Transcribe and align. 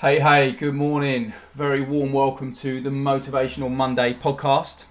Hey, 0.00 0.18
hey, 0.18 0.52
good 0.52 0.72
morning. 0.72 1.34
Very 1.54 1.82
warm 1.82 2.14
welcome 2.14 2.54
to 2.54 2.80
the 2.80 2.88
Motivational 2.88 3.70
Monday 3.70 4.14
podcast. 4.14 4.86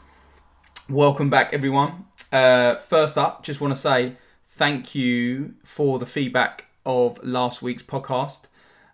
Welcome 0.88 1.32
back, 1.32 1.52
everyone. 1.52 2.06
Uh, 2.32 2.76
first 2.76 3.18
up, 3.18 3.42
just 3.44 3.60
want 3.60 3.74
to 3.74 3.80
say 3.80 4.18
thank 4.50 4.94
you 4.94 5.56
for 5.64 5.98
the 5.98 6.06
feedback 6.06 6.66
of 6.86 7.18
last 7.24 7.64
week's 7.64 7.82
podcast. 7.82 8.50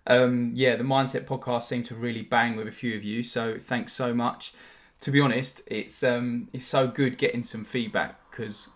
Um, 0.08 0.52
yeah, 0.56 0.78
the 0.78 0.86
Mindset 0.86 1.26
podcast 1.26 1.64
seemed 1.64 1.86
to 1.88 1.96
really 1.96 2.22
bang 2.22 2.56
with 2.56 2.70
a 2.70 2.72
few 2.72 2.96
of 2.96 3.04
you, 3.04 3.22
so 3.22 3.58
thanks 3.60 3.92
so 3.92 4.14
much. 4.14 4.54
To 5.02 5.12
be 5.12 5.20
honest, 5.20 5.64
it's 5.68 6.02
um, 6.02 6.48
it's 6.54 6.66
so 6.66 6.88
good 6.88 7.18
getting 7.18 7.44
some 7.44 7.66
feedback 7.66 8.18
because 8.32 8.70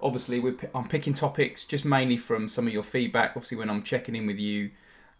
obviously 0.00 0.40
we're, 0.40 0.56
I'm 0.74 0.88
picking 0.88 1.14
topics 1.14 1.64
just 1.64 1.84
mainly 1.84 2.16
from 2.16 2.48
some 2.48 2.66
of 2.66 2.72
your 2.72 2.82
feedback. 2.82 3.36
Obviously, 3.36 3.56
when 3.56 3.70
I'm 3.70 3.84
checking 3.84 4.16
in 4.16 4.26
with 4.26 4.38
you 4.38 4.72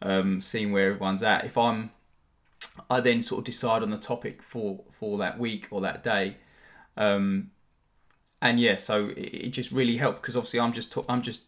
um, 0.02 0.40
seeing 0.40 0.72
where 0.72 0.92
everyone's 0.92 1.22
at. 1.22 1.44
If 1.44 1.56
I'm, 1.56 1.90
I 2.90 3.00
then 3.00 3.22
sort 3.22 3.40
of 3.40 3.44
decide 3.44 3.82
on 3.82 3.90
the 3.90 3.98
topic 3.98 4.42
for 4.42 4.80
for 4.90 5.18
that 5.18 5.38
week 5.38 5.68
or 5.70 5.80
that 5.80 6.02
day, 6.02 6.36
um, 6.96 7.50
and 8.40 8.58
yeah, 8.60 8.76
so 8.76 9.08
it, 9.08 9.46
it 9.46 9.50
just 9.50 9.72
really 9.72 9.96
helped 9.96 10.22
because 10.22 10.36
obviously 10.36 10.60
I'm 10.60 10.72
just 10.72 10.94
I'm 11.08 11.22
just 11.22 11.46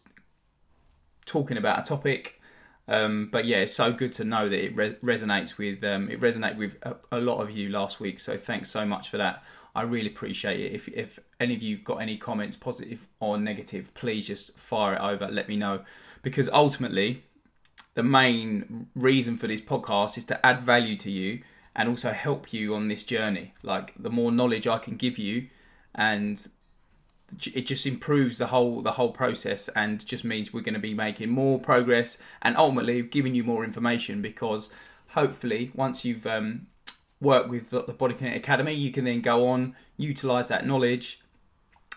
talking 1.27 1.57
about 1.57 1.81
a 1.81 1.83
topic. 1.83 2.41
Um, 2.87 3.31
but 3.33 3.47
yeah, 3.47 3.59
it's 3.59 3.73
so 3.73 3.93
good 3.93 4.13
to 4.15 4.25
know 4.25 4.49
that 4.49 4.63
it 4.63 4.77
re- 4.77 4.97
resonates 5.03 5.57
with 5.57 5.83
um, 5.83 6.11
it 6.11 6.21
resonated 6.21 6.59
with 6.59 6.77
a, 6.83 6.97
a, 7.13 7.19
lot 7.19 7.41
of 7.41 7.51
you 7.51 7.71
last 7.71 7.99
week. 7.99 8.21
So 8.21 8.37
thanks 8.37 8.71
so 8.71 8.85
much 8.85 9.09
for 9.09 9.17
that. 9.17 9.43
I 9.75 9.83
really 9.83 10.09
appreciate 10.09 10.61
it. 10.61 10.73
If 10.73 10.89
if 10.89 11.19
any 11.41 11.55
of 11.55 11.63
you've 11.63 11.83
got 11.83 11.97
any 11.97 12.19
comments, 12.19 12.57
positive 12.57 13.07
or 13.21 13.39
negative, 13.39 13.93
please 13.95 14.27
just 14.27 14.59
fire 14.59 14.95
it 14.95 15.01
over. 15.01 15.29
Let 15.29 15.49
me 15.49 15.57
know 15.57 15.81
because 16.23 16.51
ultimately 16.51 17.23
the 17.95 18.03
main 18.03 18.89
reason 18.95 19.37
for 19.37 19.47
this 19.47 19.61
podcast 19.61 20.19
is 20.19 20.25
to 20.27 20.45
add 20.45 20.63
value 20.63 20.97
to 20.97 21.11
you 21.11 21.43
and 21.77 21.89
also 21.89 22.13
help 22.13 22.53
you 22.53 22.75
on 22.75 22.89
this 22.89 23.05
journey. 23.05 23.55
Like 23.63 23.95
the 23.99 24.11
more 24.11 24.31
knowledge 24.31 24.67
I 24.67 24.79
can 24.79 24.97
give 24.97 25.19
you, 25.19 25.49
and 25.95 26.47
it 27.53 27.67
just 27.67 27.87
improves 27.87 28.39
the 28.39 28.49
whole 28.49 28.83
the 28.83 28.93
whole 28.93 29.11
process, 29.11 29.69
and 29.69 30.05
just 30.05 30.25
means 30.25 30.53
we're 30.53 30.61
going 30.61 30.75
to 30.75 30.81
be 30.81 30.95
making 30.95 31.31
more 31.31 31.59
progress 31.59 32.19
and 32.43 32.57
ultimately 32.57 33.03
giving 33.03 33.35
you 33.35 33.45
more 33.45 33.65
information. 33.65 34.23
Because 34.23 34.73
hopefully, 35.09 35.71
once 35.75 36.05
you've 36.05 36.27
um, 36.27 36.67
worked 37.21 37.49
with 37.49 37.71
the 37.71 37.81
Body 37.81 38.15
Clinic 38.15 38.37
Academy, 38.37 38.75
you 38.75 38.91
can 38.91 39.05
then 39.05 39.21
go 39.21 39.47
on 39.49 39.75
utilize 39.97 40.49
that 40.49 40.67
knowledge 40.67 41.21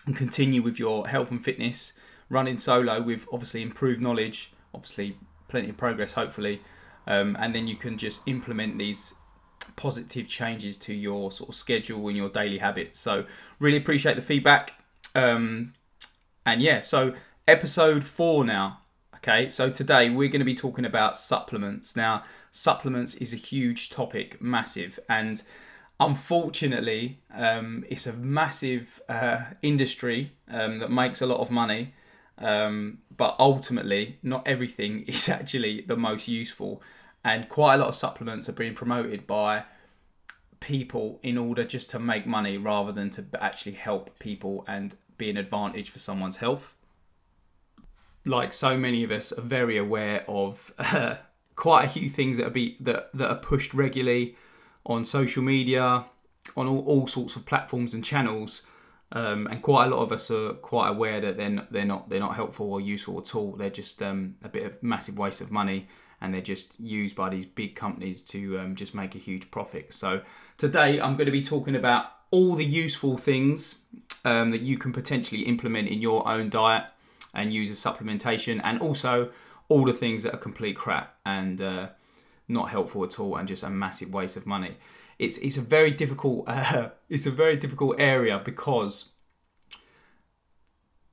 and 0.06 0.16
continue 0.16 0.62
with 0.62 0.78
your 0.78 1.08
health 1.08 1.30
and 1.30 1.44
fitness 1.44 1.92
running 2.28 2.56
solo 2.56 3.02
with 3.02 3.26
obviously 3.32 3.60
improved 3.60 4.00
knowledge 4.00 4.52
obviously 4.72 5.16
plenty 5.48 5.70
of 5.70 5.76
progress, 5.76 6.14
hopefully. 6.14 6.60
Um, 7.06 7.36
and 7.40 7.54
then 7.54 7.66
you 7.66 7.76
can 7.76 7.98
just 7.98 8.20
implement 8.26 8.78
these 8.78 9.14
positive 9.76 10.28
changes 10.28 10.76
to 10.78 10.94
your 10.94 11.32
sort 11.32 11.48
of 11.50 11.54
schedule 11.54 12.06
and 12.08 12.16
your 12.16 12.28
daily 12.28 12.58
habits. 12.58 13.00
So, 13.00 13.24
really 13.58 13.78
appreciate 13.78 14.16
the 14.16 14.22
feedback. 14.22 14.74
Um, 15.14 15.74
and 16.44 16.62
yeah, 16.62 16.80
so 16.80 17.14
episode 17.46 18.04
four 18.04 18.44
now. 18.44 18.80
Okay, 19.16 19.48
so 19.48 19.68
today 19.68 20.10
we're 20.10 20.28
going 20.28 20.38
to 20.38 20.44
be 20.44 20.54
talking 20.54 20.84
about 20.84 21.18
supplements. 21.18 21.96
Now, 21.96 22.22
supplements 22.52 23.16
is 23.16 23.32
a 23.32 23.36
huge 23.36 23.90
topic, 23.90 24.40
massive, 24.40 25.00
and 25.08 25.42
unfortunately, 25.98 27.20
um, 27.34 27.84
it's 27.90 28.06
a 28.06 28.12
massive 28.12 29.02
uh, 29.08 29.40
industry 29.60 30.32
um, 30.48 30.78
that 30.78 30.90
makes 30.90 31.20
a 31.20 31.26
lot 31.26 31.40
of 31.40 31.50
money. 31.50 31.94
Um, 32.40 32.98
but 33.16 33.34
ultimately, 33.38 34.18
not 34.22 34.46
everything 34.46 35.02
is 35.06 35.28
actually 35.28 35.82
the 35.82 35.96
most 35.96 36.28
useful, 36.28 36.82
and 37.24 37.48
quite 37.48 37.74
a 37.74 37.78
lot 37.78 37.88
of 37.88 37.94
supplements 37.94 38.48
are 38.48 38.52
being 38.52 38.74
promoted 38.74 39.26
by 39.26 39.64
people 40.60 41.20
in 41.22 41.38
order 41.38 41.64
just 41.64 41.90
to 41.90 41.98
make 41.98 42.26
money 42.26 42.58
rather 42.58 42.92
than 42.92 43.10
to 43.10 43.24
actually 43.40 43.72
help 43.72 44.18
people 44.18 44.64
and 44.66 44.96
be 45.16 45.30
an 45.30 45.36
advantage 45.36 45.90
for 45.90 45.98
someone's 45.98 46.38
health. 46.38 46.74
Like 48.24 48.52
so 48.52 48.76
many 48.76 49.04
of 49.04 49.10
us 49.10 49.32
are 49.32 49.42
very 49.42 49.76
aware 49.76 50.24
of 50.28 50.72
uh, 50.78 51.16
quite 51.56 51.84
a 51.84 51.88
few 51.88 52.08
things 52.08 52.36
that 52.36 52.46
are 52.46 52.50
be 52.50 52.76
that 52.80 53.10
that 53.14 53.30
are 53.30 53.38
pushed 53.38 53.74
regularly 53.74 54.36
on 54.86 55.04
social 55.04 55.42
media, 55.42 56.06
on 56.56 56.66
all, 56.66 56.80
all 56.80 57.06
sorts 57.06 57.36
of 57.36 57.46
platforms 57.46 57.94
and 57.94 58.04
channels 58.04 58.62
um, 59.12 59.46
and 59.46 59.62
quite 59.62 59.86
a 59.86 59.90
lot 59.90 60.02
of 60.02 60.12
us 60.12 60.30
are 60.30 60.52
quite 60.54 60.88
aware 60.88 61.20
that 61.20 61.36
they're 61.36 61.48
not, 61.48 61.72
they're 61.72 61.84
not 61.84 62.08
they're 62.10 62.20
not 62.20 62.34
helpful 62.34 62.70
or 62.70 62.80
useful 62.80 63.18
at 63.18 63.34
all. 63.34 63.52
They're 63.52 63.70
just 63.70 64.02
um, 64.02 64.36
a 64.42 64.48
bit 64.48 64.66
of 64.66 64.82
massive 64.82 65.18
waste 65.18 65.40
of 65.40 65.50
money, 65.50 65.88
and 66.20 66.34
they're 66.34 66.40
just 66.42 66.78
used 66.78 67.16
by 67.16 67.30
these 67.30 67.46
big 67.46 67.74
companies 67.74 68.22
to 68.24 68.58
um, 68.58 68.74
just 68.74 68.94
make 68.94 69.14
a 69.14 69.18
huge 69.18 69.50
profit. 69.50 69.94
So 69.94 70.20
today 70.58 71.00
I'm 71.00 71.14
going 71.14 71.26
to 71.26 71.32
be 71.32 71.42
talking 71.42 71.74
about 71.74 72.06
all 72.30 72.54
the 72.54 72.64
useful 72.64 73.16
things 73.16 73.76
um, 74.26 74.50
that 74.50 74.60
you 74.60 74.76
can 74.76 74.92
potentially 74.92 75.42
implement 75.42 75.88
in 75.88 76.02
your 76.02 76.28
own 76.28 76.50
diet 76.50 76.84
and 77.32 77.52
use 77.52 77.70
as 77.70 77.78
supplementation, 77.78 78.60
and 78.62 78.80
also 78.80 79.30
all 79.70 79.84
the 79.86 79.92
things 79.94 80.22
that 80.22 80.34
are 80.34 80.38
complete 80.38 80.76
crap 80.76 81.14
and 81.24 81.62
uh, 81.62 81.88
not 82.46 82.68
helpful 82.68 83.04
at 83.04 83.18
all, 83.18 83.36
and 83.36 83.48
just 83.48 83.62
a 83.62 83.70
massive 83.70 84.12
waste 84.12 84.36
of 84.36 84.46
money 84.46 84.76
it's 85.18 85.38
it's 85.38 85.56
a 85.56 85.62
very 85.62 85.90
difficult 85.90 86.44
uh, 86.46 86.90
it's 87.08 87.26
a 87.26 87.30
very 87.30 87.56
difficult 87.56 87.96
area 87.98 88.40
because 88.44 89.10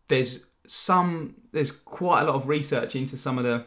there's 0.07 0.45
some 0.67 1.35
there's 1.51 1.71
quite 1.71 2.21
a 2.21 2.25
lot 2.25 2.35
of 2.35 2.47
research 2.47 2.95
into 2.95 3.17
some 3.17 3.37
of 3.37 3.43
the 3.43 3.65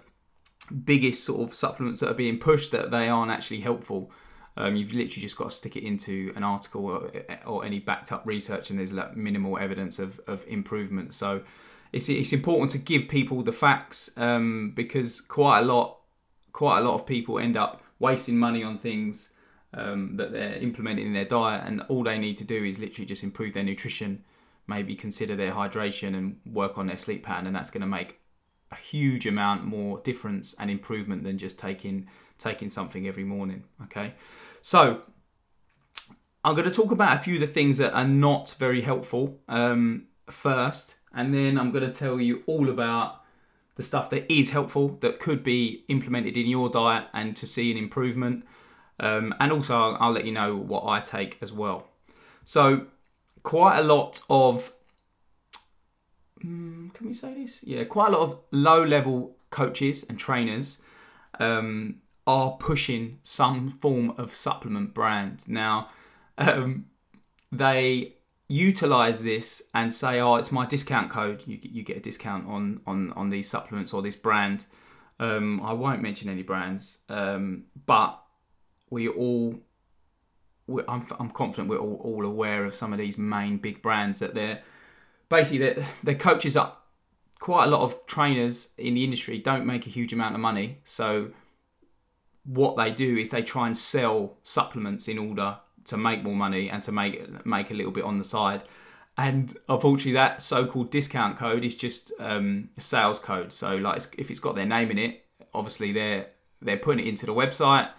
biggest 0.84 1.24
sort 1.24 1.40
of 1.40 1.54
supplements 1.54 2.00
that 2.00 2.10
are 2.10 2.14
being 2.14 2.38
pushed 2.38 2.72
that 2.72 2.90
they 2.90 3.08
aren't 3.08 3.30
actually 3.30 3.60
helpful. 3.60 4.10
Um, 4.56 4.74
you've 4.74 4.92
literally 4.92 5.22
just 5.22 5.36
got 5.36 5.44
to 5.44 5.56
stick 5.56 5.76
it 5.76 5.84
into 5.84 6.32
an 6.34 6.42
article 6.42 6.84
or, 6.84 7.12
or 7.46 7.64
any 7.64 7.78
backed 7.78 8.10
up 8.10 8.26
research, 8.26 8.70
and 8.70 8.78
there's 8.78 8.92
like 8.92 9.16
minimal 9.16 9.56
evidence 9.56 9.98
of, 10.00 10.20
of 10.26 10.44
improvement. 10.48 11.14
So 11.14 11.42
it's 11.92 12.08
it's 12.08 12.32
important 12.32 12.70
to 12.72 12.78
give 12.78 13.08
people 13.08 13.42
the 13.42 13.52
facts 13.52 14.10
um, 14.16 14.72
because 14.74 15.20
quite 15.20 15.60
a 15.60 15.62
lot 15.62 16.00
quite 16.52 16.80
a 16.80 16.82
lot 16.82 16.94
of 16.94 17.06
people 17.06 17.38
end 17.38 17.56
up 17.56 17.82
wasting 18.00 18.36
money 18.36 18.64
on 18.64 18.76
things 18.76 19.30
um, 19.74 20.16
that 20.16 20.32
they're 20.32 20.54
implementing 20.54 21.06
in 21.06 21.12
their 21.12 21.24
diet, 21.24 21.62
and 21.66 21.82
all 21.88 22.02
they 22.02 22.18
need 22.18 22.36
to 22.38 22.44
do 22.44 22.64
is 22.64 22.78
literally 22.78 23.06
just 23.06 23.22
improve 23.22 23.54
their 23.54 23.62
nutrition, 23.62 24.24
maybe 24.66 24.94
consider 24.94 25.36
their 25.36 25.52
hydration, 25.52 26.16
and 26.16 26.40
work 26.46 26.78
on 26.78 26.86
their 26.86 26.96
sleep 26.96 27.22
pattern, 27.24 27.46
and 27.46 27.54
that's 27.54 27.70
going 27.70 27.82
to 27.82 27.86
make 27.86 28.20
a 28.70 28.76
huge 28.76 29.26
amount 29.26 29.64
more 29.64 29.98
difference 30.00 30.54
and 30.58 30.70
improvement 30.70 31.24
than 31.24 31.38
just 31.38 31.58
taking 31.58 32.08
taking 32.38 32.70
something 32.70 33.06
every 33.06 33.24
morning. 33.24 33.64
Okay, 33.84 34.14
so 34.60 35.02
I'm 36.44 36.54
going 36.54 36.68
to 36.68 36.74
talk 36.74 36.92
about 36.92 37.16
a 37.16 37.20
few 37.20 37.34
of 37.34 37.40
the 37.40 37.46
things 37.46 37.78
that 37.78 37.92
are 37.92 38.06
not 38.06 38.54
very 38.58 38.82
helpful 38.82 39.40
um, 39.48 40.06
first, 40.30 40.94
and 41.12 41.34
then 41.34 41.58
I'm 41.58 41.72
going 41.72 41.84
to 41.84 41.92
tell 41.92 42.20
you 42.20 42.42
all 42.46 42.70
about 42.70 43.22
the 43.74 43.82
stuff 43.82 44.10
that 44.10 44.30
is 44.32 44.50
helpful 44.50 44.98
that 45.00 45.20
could 45.20 45.44
be 45.44 45.84
implemented 45.88 46.36
in 46.36 46.46
your 46.46 46.68
diet 46.68 47.06
and 47.12 47.36
to 47.36 47.46
see 47.46 47.70
an 47.70 47.76
improvement. 47.78 48.44
Um, 49.00 49.34
and 49.38 49.52
also, 49.52 49.76
I'll, 49.76 49.96
I'll 50.00 50.12
let 50.12 50.24
you 50.24 50.32
know 50.32 50.56
what 50.56 50.86
I 50.86 51.00
take 51.00 51.38
as 51.40 51.52
well. 51.52 51.86
So, 52.44 52.86
quite 53.42 53.78
a 53.78 53.82
lot 53.82 54.20
of 54.28 54.72
um, 56.44 56.90
can 56.94 57.06
we 57.06 57.12
say 57.12 57.34
this? 57.34 57.62
Yeah, 57.62 57.84
quite 57.84 58.08
a 58.08 58.12
lot 58.12 58.20
of 58.22 58.38
low 58.50 58.82
level 58.82 59.36
coaches 59.50 60.04
and 60.08 60.18
trainers 60.18 60.80
um, 61.40 61.96
are 62.26 62.52
pushing 62.52 63.18
some 63.22 63.70
form 63.70 64.14
of 64.18 64.34
supplement 64.34 64.94
brand. 64.94 65.48
Now, 65.48 65.90
um, 66.36 66.86
they 67.50 68.14
utilize 68.48 69.22
this 69.22 69.62
and 69.74 69.92
say, 69.92 70.20
"Oh, 70.20 70.36
it's 70.36 70.52
my 70.52 70.66
discount 70.66 71.10
code. 71.10 71.42
You, 71.46 71.58
you 71.62 71.82
get 71.82 71.96
a 71.96 72.00
discount 72.00 72.46
on 72.46 72.80
on 72.86 73.12
on 73.12 73.30
these 73.30 73.48
supplements 73.48 73.92
or 73.92 74.02
this 74.02 74.16
brand." 74.16 74.66
Um, 75.20 75.60
I 75.62 75.72
won't 75.72 76.00
mention 76.00 76.28
any 76.28 76.42
brands, 76.42 76.98
um, 77.08 77.64
but 77.86 78.22
we 78.90 79.08
all 79.08 79.58
I'm, 80.86 81.02
I'm 81.18 81.30
confident 81.30 81.68
we're 81.68 81.78
all, 81.78 82.00
all 82.04 82.24
aware 82.24 82.64
of 82.64 82.74
some 82.74 82.92
of 82.92 82.98
these 82.98 83.16
main 83.16 83.56
big 83.56 83.80
brands 83.80 84.18
that 84.18 84.34
they're 84.34 84.62
basically 85.28 85.58
their, 85.58 85.86
their 86.02 86.14
coaches 86.14 86.56
are 86.56 86.76
quite 87.38 87.64
a 87.64 87.68
lot 87.68 87.80
of 87.82 88.06
trainers 88.06 88.70
in 88.76 88.94
the 88.94 89.04
industry 89.04 89.38
don't 89.38 89.64
make 89.64 89.86
a 89.86 89.90
huge 89.90 90.12
amount 90.12 90.34
of 90.34 90.40
money. 90.40 90.80
So 90.84 91.30
what 92.44 92.76
they 92.76 92.90
do 92.90 93.16
is 93.16 93.30
they 93.30 93.42
try 93.42 93.66
and 93.66 93.76
sell 93.76 94.36
supplements 94.42 95.08
in 95.08 95.18
order 95.18 95.58
to 95.84 95.96
make 95.96 96.22
more 96.22 96.34
money 96.34 96.68
and 96.68 96.82
to 96.82 96.92
make 96.92 97.46
make 97.46 97.70
a 97.70 97.74
little 97.74 97.92
bit 97.92 98.04
on 98.04 98.18
the 98.18 98.24
side. 98.24 98.62
And 99.16 99.56
unfortunately 99.68 100.12
that 100.12 100.42
so-called 100.42 100.90
discount 100.90 101.36
code 101.36 101.64
is 101.64 101.74
just 101.74 102.12
um, 102.20 102.70
a 102.76 102.80
sales 102.80 103.18
code. 103.18 103.52
So 103.52 103.76
like 103.76 104.02
if 104.18 104.30
it's 104.30 104.40
got 104.40 104.54
their 104.54 104.66
name 104.66 104.90
in 104.90 104.98
it 104.98 105.24
obviously 105.54 105.92
they're 105.92 106.26
they're 106.60 106.76
putting 106.76 107.06
it 107.06 107.08
into 107.08 107.24
the 107.24 107.34
website 107.34 107.90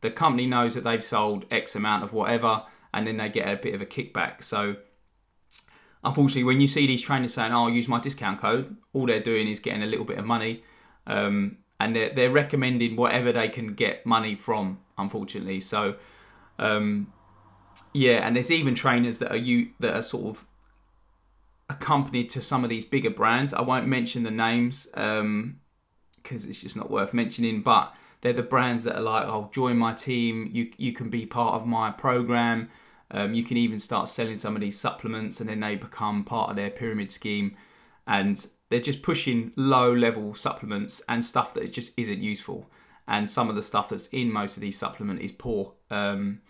the 0.00 0.10
company 0.10 0.46
knows 0.46 0.74
that 0.74 0.84
they've 0.84 1.02
sold 1.02 1.44
X 1.50 1.74
amount 1.74 2.04
of 2.04 2.12
whatever, 2.12 2.62
and 2.92 3.06
then 3.06 3.16
they 3.16 3.28
get 3.28 3.48
a 3.48 3.56
bit 3.56 3.74
of 3.74 3.80
a 3.80 3.86
kickback. 3.86 4.42
So, 4.42 4.76
unfortunately, 6.04 6.44
when 6.44 6.60
you 6.60 6.66
see 6.66 6.86
these 6.86 7.02
trainers 7.02 7.34
saying, 7.34 7.52
oh, 7.52 7.64
"I'll 7.64 7.70
use 7.70 7.88
my 7.88 8.00
discount 8.00 8.40
code," 8.40 8.76
all 8.92 9.06
they're 9.06 9.20
doing 9.20 9.48
is 9.48 9.60
getting 9.60 9.82
a 9.82 9.86
little 9.86 10.04
bit 10.04 10.18
of 10.18 10.24
money, 10.24 10.62
um, 11.06 11.58
and 11.80 11.94
they're 11.94 12.10
they're 12.14 12.30
recommending 12.30 12.96
whatever 12.96 13.32
they 13.32 13.48
can 13.48 13.74
get 13.74 14.06
money 14.06 14.34
from. 14.34 14.80
Unfortunately, 14.96 15.60
so 15.60 15.96
um, 16.58 17.12
yeah, 17.92 18.26
and 18.26 18.36
there's 18.36 18.50
even 18.50 18.74
trainers 18.74 19.18
that 19.18 19.30
are 19.30 19.36
you 19.36 19.70
that 19.80 19.94
are 19.94 20.02
sort 20.02 20.26
of 20.26 20.46
accompanied 21.70 22.30
to 22.30 22.40
some 22.40 22.64
of 22.64 22.70
these 22.70 22.84
bigger 22.84 23.10
brands. 23.10 23.52
I 23.52 23.62
won't 23.62 23.86
mention 23.86 24.22
the 24.22 24.30
names 24.30 24.86
because 24.86 25.20
um, 25.20 25.60
it's 26.24 26.62
just 26.62 26.76
not 26.76 26.90
worth 26.90 27.12
mentioning, 27.12 27.62
but 27.62 27.94
they're 28.20 28.32
the 28.32 28.42
brands 28.42 28.84
that 28.84 28.96
are 28.96 29.02
like, 29.02 29.26
"Oh, 29.26 29.50
join 29.52 29.76
my 29.76 29.94
team. 29.94 30.48
You 30.52 30.70
you 30.76 30.92
can 30.92 31.10
be 31.10 31.26
part 31.26 31.54
of 31.54 31.66
my 31.66 31.90
program." 31.90 32.68
Um, 33.10 33.32
you 33.34 33.42
can 33.42 33.56
even 33.56 33.78
start 33.78 34.08
selling 34.08 34.36
some 34.36 34.54
of 34.54 34.60
these 34.60 34.78
supplements, 34.78 35.40
and 35.40 35.48
then 35.48 35.60
they 35.60 35.76
become 35.76 36.24
part 36.24 36.50
of 36.50 36.56
their 36.56 36.70
pyramid 36.70 37.10
scheme. 37.10 37.56
And 38.06 38.46
they're 38.70 38.80
just 38.80 39.02
pushing 39.02 39.52
low 39.56 39.92
level 39.92 40.34
supplements 40.34 41.00
and 41.08 41.24
stuff 41.24 41.54
that 41.54 41.72
just 41.72 41.92
isn't 41.96 42.22
useful. 42.22 42.70
And 43.06 43.28
some 43.28 43.48
of 43.48 43.56
the 43.56 43.62
stuff 43.62 43.88
that's 43.88 44.08
in 44.08 44.30
most 44.30 44.56
of 44.56 44.60
these 44.60 44.78
supplements 44.78 45.22
is 45.22 45.32
poor. 45.32 45.72
Um, 45.90 46.40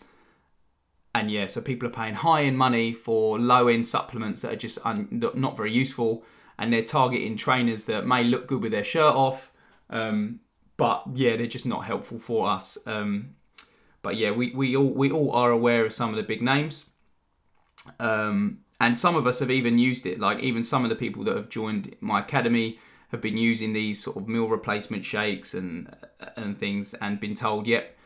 and 1.14 1.30
yeah, 1.30 1.46
so 1.46 1.60
people 1.60 1.88
are 1.88 1.92
paying 1.92 2.14
high 2.14 2.42
end 2.42 2.58
money 2.58 2.92
for 2.92 3.38
low 3.38 3.68
end 3.68 3.86
supplements 3.86 4.42
that 4.42 4.52
are 4.52 4.56
just 4.56 4.78
un- 4.84 5.08
not 5.34 5.56
very 5.56 5.72
useful. 5.72 6.24
And 6.58 6.72
they're 6.72 6.82
targeting 6.82 7.36
trainers 7.36 7.84
that 7.84 8.06
may 8.06 8.24
look 8.24 8.48
good 8.48 8.62
with 8.62 8.72
their 8.72 8.84
shirt 8.84 9.14
off. 9.14 9.52
Um, 9.90 10.40
but 10.78 11.02
yeah, 11.12 11.36
they're 11.36 11.46
just 11.46 11.66
not 11.66 11.84
helpful 11.84 12.18
for 12.18 12.48
us. 12.48 12.78
Um, 12.86 13.34
but 14.00 14.16
yeah, 14.16 14.30
we, 14.30 14.52
we 14.54 14.74
all 14.74 14.88
we 14.88 15.10
all 15.10 15.32
are 15.32 15.50
aware 15.50 15.84
of 15.84 15.92
some 15.92 16.10
of 16.10 16.16
the 16.16 16.22
big 16.22 16.40
names, 16.40 16.86
um, 18.00 18.60
and 18.80 18.96
some 18.96 19.16
of 19.16 19.26
us 19.26 19.40
have 19.40 19.50
even 19.50 19.78
used 19.78 20.06
it. 20.06 20.18
Like 20.18 20.38
even 20.38 20.62
some 20.62 20.84
of 20.84 20.88
the 20.88 20.96
people 20.96 21.24
that 21.24 21.36
have 21.36 21.50
joined 21.50 21.94
my 22.00 22.20
academy 22.20 22.78
have 23.10 23.20
been 23.20 23.36
using 23.36 23.72
these 23.72 24.02
sort 24.02 24.16
of 24.16 24.28
meal 24.28 24.48
replacement 24.48 25.04
shakes 25.04 25.52
and 25.52 25.94
and 26.36 26.58
things, 26.58 26.94
and 26.94 27.20
been 27.20 27.34
told, 27.34 27.66
yep, 27.66 27.98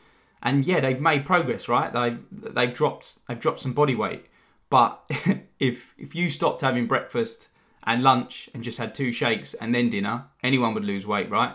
and 0.43 0.65
yeah, 0.65 0.81
they've 0.81 1.01
made 1.01 1.27
progress, 1.27 1.69
right? 1.69 1.93
They've 1.93 2.55
they've 2.55 2.73
dropped 2.73 3.19
they've 3.29 3.39
dropped 3.39 3.61
some 3.61 3.75
body 3.75 3.95
weight, 3.95 4.27
but 4.71 5.05
if 5.61 5.95
if 5.99 6.15
you 6.15 6.31
stopped 6.31 6.63
having 6.63 6.87
breakfast 6.87 7.49
and 7.85 8.03
lunch 8.03 8.49
and 8.55 8.63
just 8.63 8.79
had 8.79 8.95
two 8.95 9.13
shakes 9.13 9.53
and 9.55 9.75
then 9.75 9.91
dinner, 9.91 10.25
anyone 10.43 10.73
would 10.73 10.85
lose 10.85 11.07
weight, 11.07 11.31
right? 11.31 11.55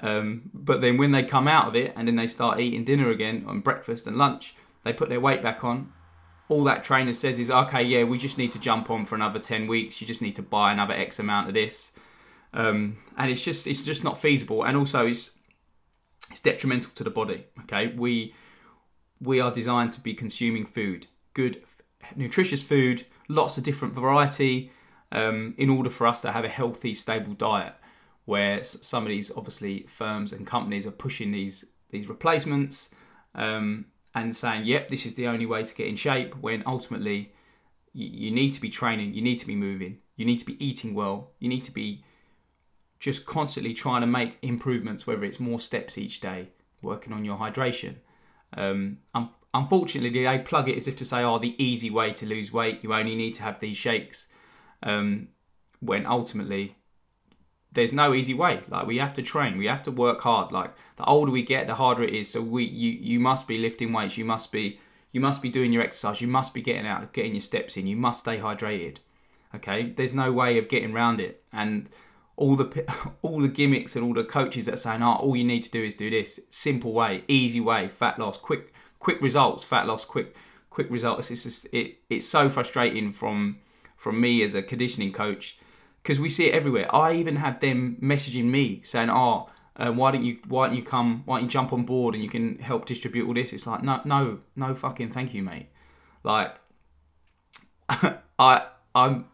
Um, 0.00 0.50
but 0.52 0.80
then 0.80 0.96
when 0.96 1.12
they 1.12 1.22
come 1.22 1.46
out 1.46 1.68
of 1.68 1.76
it 1.76 1.92
and 1.96 2.08
then 2.08 2.16
they 2.16 2.26
start 2.26 2.60
eating 2.60 2.84
dinner 2.84 3.10
again 3.10 3.44
on 3.46 3.60
breakfast 3.60 4.06
and 4.06 4.16
lunch, 4.16 4.54
they 4.84 4.92
put 4.92 5.08
their 5.08 5.20
weight 5.20 5.42
back 5.42 5.64
on. 5.64 5.92
All 6.48 6.64
that 6.64 6.84
trainer 6.84 7.14
says 7.14 7.38
is, 7.38 7.50
okay, 7.50 7.82
yeah, 7.82 8.04
we 8.04 8.18
just 8.18 8.36
need 8.36 8.52
to 8.52 8.58
jump 8.58 8.90
on 8.90 9.04
for 9.04 9.14
another 9.14 9.38
10 9.38 9.66
weeks. 9.66 10.00
You 10.00 10.06
just 10.06 10.20
need 10.20 10.34
to 10.36 10.42
buy 10.42 10.72
another 10.72 10.92
X 10.92 11.18
amount 11.18 11.48
of 11.48 11.54
this. 11.54 11.92
Um, 12.52 12.98
and 13.16 13.30
it's 13.30 13.44
just 13.44 13.66
it's 13.66 13.84
just 13.84 14.04
not 14.04 14.18
feasible. 14.18 14.64
And 14.64 14.76
also 14.76 15.06
it's 15.06 15.32
it's 16.30 16.40
detrimental 16.40 16.90
to 16.94 17.04
the 17.04 17.10
body. 17.10 17.46
Okay, 17.62 17.88
we 17.88 18.34
we 19.20 19.40
are 19.40 19.50
designed 19.50 19.92
to 19.92 20.00
be 20.00 20.14
consuming 20.14 20.66
food, 20.66 21.06
good, 21.32 21.62
nutritious 22.14 22.62
food, 22.62 23.06
lots 23.28 23.56
of 23.56 23.64
different 23.64 23.94
variety, 23.94 24.70
um, 25.10 25.54
in 25.56 25.70
order 25.70 25.88
for 25.88 26.06
us 26.06 26.20
to 26.20 26.32
have 26.32 26.44
a 26.44 26.48
healthy, 26.48 26.92
stable 26.92 27.32
diet 27.32 27.74
where 28.24 28.64
some 28.64 29.02
of 29.02 29.08
these 29.08 29.30
obviously 29.36 29.84
firms 29.88 30.32
and 30.32 30.46
companies 30.46 30.86
are 30.86 30.90
pushing 30.92 31.32
these 31.32 31.66
these 31.90 32.08
replacements 32.08 32.94
um, 33.34 33.86
and 34.14 34.34
saying, 34.34 34.64
"Yep, 34.64 34.88
this 34.88 35.06
is 35.06 35.14
the 35.14 35.26
only 35.26 35.46
way 35.46 35.62
to 35.62 35.74
get 35.74 35.86
in 35.86 35.96
shape." 35.96 36.34
When 36.36 36.62
ultimately, 36.66 37.32
you, 37.92 38.06
you 38.06 38.30
need 38.30 38.52
to 38.52 38.60
be 38.60 38.70
training, 38.70 39.14
you 39.14 39.22
need 39.22 39.38
to 39.38 39.46
be 39.46 39.54
moving, 39.54 39.98
you 40.16 40.24
need 40.24 40.38
to 40.38 40.46
be 40.46 40.62
eating 40.64 40.94
well, 40.94 41.32
you 41.38 41.48
need 41.48 41.64
to 41.64 41.72
be 41.72 42.04
just 42.98 43.26
constantly 43.26 43.74
trying 43.74 44.00
to 44.00 44.06
make 44.06 44.38
improvements, 44.40 45.06
whether 45.06 45.24
it's 45.24 45.38
more 45.38 45.60
steps 45.60 45.98
each 45.98 46.20
day, 46.20 46.48
working 46.80 47.12
on 47.12 47.24
your 47.24 47.36
hydration. 47.36 47.96
Um, 48.56 48.98
unfortunately, 49.52 50.24
they 50.24 50.38
plug 50.38 50.68
it 50.68 50.76
as 50.76 50.88
if 50.88 50.96
to 50.96 51.04
say, 51.04 51.22
"Oh, 51.22 51.38
the 51.38 51.62
easy 51.62 51.90
way 51.90 52.12
to 52.14 52.26
lose 52.26 52.52
weight, 52.52 52.82
you 52.82 52.94
only 52.94 53.14
need 53.14 53.34
to 53.34 53.42
have 53.42 53.60
these 53.60 53.76
shakes," 53.76 54.28
um, 54.82 55.28
when 55.80 56.06
ultimately 56.06 56.76
there's 57.74 57.92
no 57.92 58.14
easy 58.14 58.34
way. 58.34 58.60
Like 58.68 58.86
we 58.86 58.98
have 58.98 59.12
to 59.14 59.22
train, 59.22 59.58
we 59.58 59.66
have 59.66 59.82
to 59.82 59.90
work 59.90 60.20
hard. 60.22 60.52
Like 60.52 60.72
the 60.96 61.04
older 61.04 61.30
we 61.30 61.42
get, 61.42 61.66
the 61.66 61.74
harder 61.74 62.04
it 62.04 62.14
is. 62.14 62.30
So 62.30 62.40
we 62.40 62.64
you 62.64 62.90
you 62.90 63.20
must 63.20 63.46
be 63.46 63.58
lifting 63.58 63.92
weights. 63.92 64.16
You 64.16 64.24
must 64.24 64.50
be 64.50 64.80
you 65.12 65.20
must 65.20 65.42
be 65.42 65.48
doing 65.48 65.72
your 65.72 65.82
exercise. 65.82 66.20
You 66.20 66.28
must 66.28 66.54
be 66.54 66.62
getting 66.62 66.86
out, 66.86 67.12
getting 67.12 67.32
your 67.32 67.40
steps 67.40 67.76
in. 67.76 67.86
You 67.86 67.96
must 67.96 68.20
stay 68.20 68.38
hydrated. 68.38 68.98
Okay, 69.54 69.90
there's 69.90 70.14
no 70.14 70.32
way 70.32 70.58
of 70.58 70.68
getting 70.68 70.92
around 70.92 71.20
it. 71.20 71.42
And 71.52 71.88
all 72.36 72.56
the 72.56 72.84
all 73.22 73.40
the 73.40 73.48
gimmicks 73.48 73.96
and 73.96 74.04
all 74.04 74.14
the 74.14 74.24
coaches 74.24 74.66
that 74.66 74.74
are 74.74 74.78
saying, 74.78 75.02
"Oh, 75.02 75.14
all 75.14 75.36
you 75.36 75.44
need 75.44 75.62
to 75.64 75.70
do 75.70 75.82
is 75.82 75.94
do 75.94 76.10
this 76.10 76.40
simple 76.50 76.92
way, 76.92 77.24
easy 77.28 77.60
way, 77.60 77.88
fat 77.88 78.18
loss, 78.18 78.38
quick 78.38 78.72
quick 78.98 79.20
results, 79.20 79.64
fat 79.64 79.86
loss, 79.86 80.04
quick 80.04 80.34
quick 80.70 80.88
results." 80.90 81.30
It's 81.30 81.42
just 81.42 81.66
it 81.72 81.98
it's 82.08 82.26
so 82.26 82.48
frustrating 82.48 83.12
from 83.12 83.58
from 83.96 84.20
me 84.20 84.42
as 84.42 84.54
a 84.54 84.62
conditioning 84.62 85.12
coach 85.12 85.58
because 86.04 86.20
we 86.20 86.28
see 86.28 86.48
it 86.48 86.54
everywhere. 86.54 86.94
I 86.94 87.14
even 87.14 87.36
had 87.36 87.60
them 87.60 87.96
messaging 88.00 88.44
me 88.44 88.82
saying, 88.82 89.08
"Oh, 89.10 89.48
uh, 89.76 89.90
why 89.90 90.10
don't 90.12 90.22
you 90.22 90.38
why 90.46 90.66
don't 90.66 90.76
you 90.76 90.82
come? 90.82 91.22
Why 91.24 91.36
don't 91.36 91.44
you 91.44 91.50
jump 91.50 91.72
on 91.72 91.84
board 91.84 92.14
and 92.14 92.22
you 92.22 92.28
can 92.28 92.58
help 92.58 92.84
distribute 92.84 93.26
all 93.26 93.32
this?" 93.32 93.54
It's 93.54 93.66
like, 93.66 93.82
no, 93.82 94.02
no, 94.04 94.40
no, 94.54 94.74
fucking 94.74 95.10
thank 95.10 95.32
you, 95.32 95.42
mate. 95.42 95.68
Like, 96.22 96.56
I 97.88 98.66
I've 98.94 99.24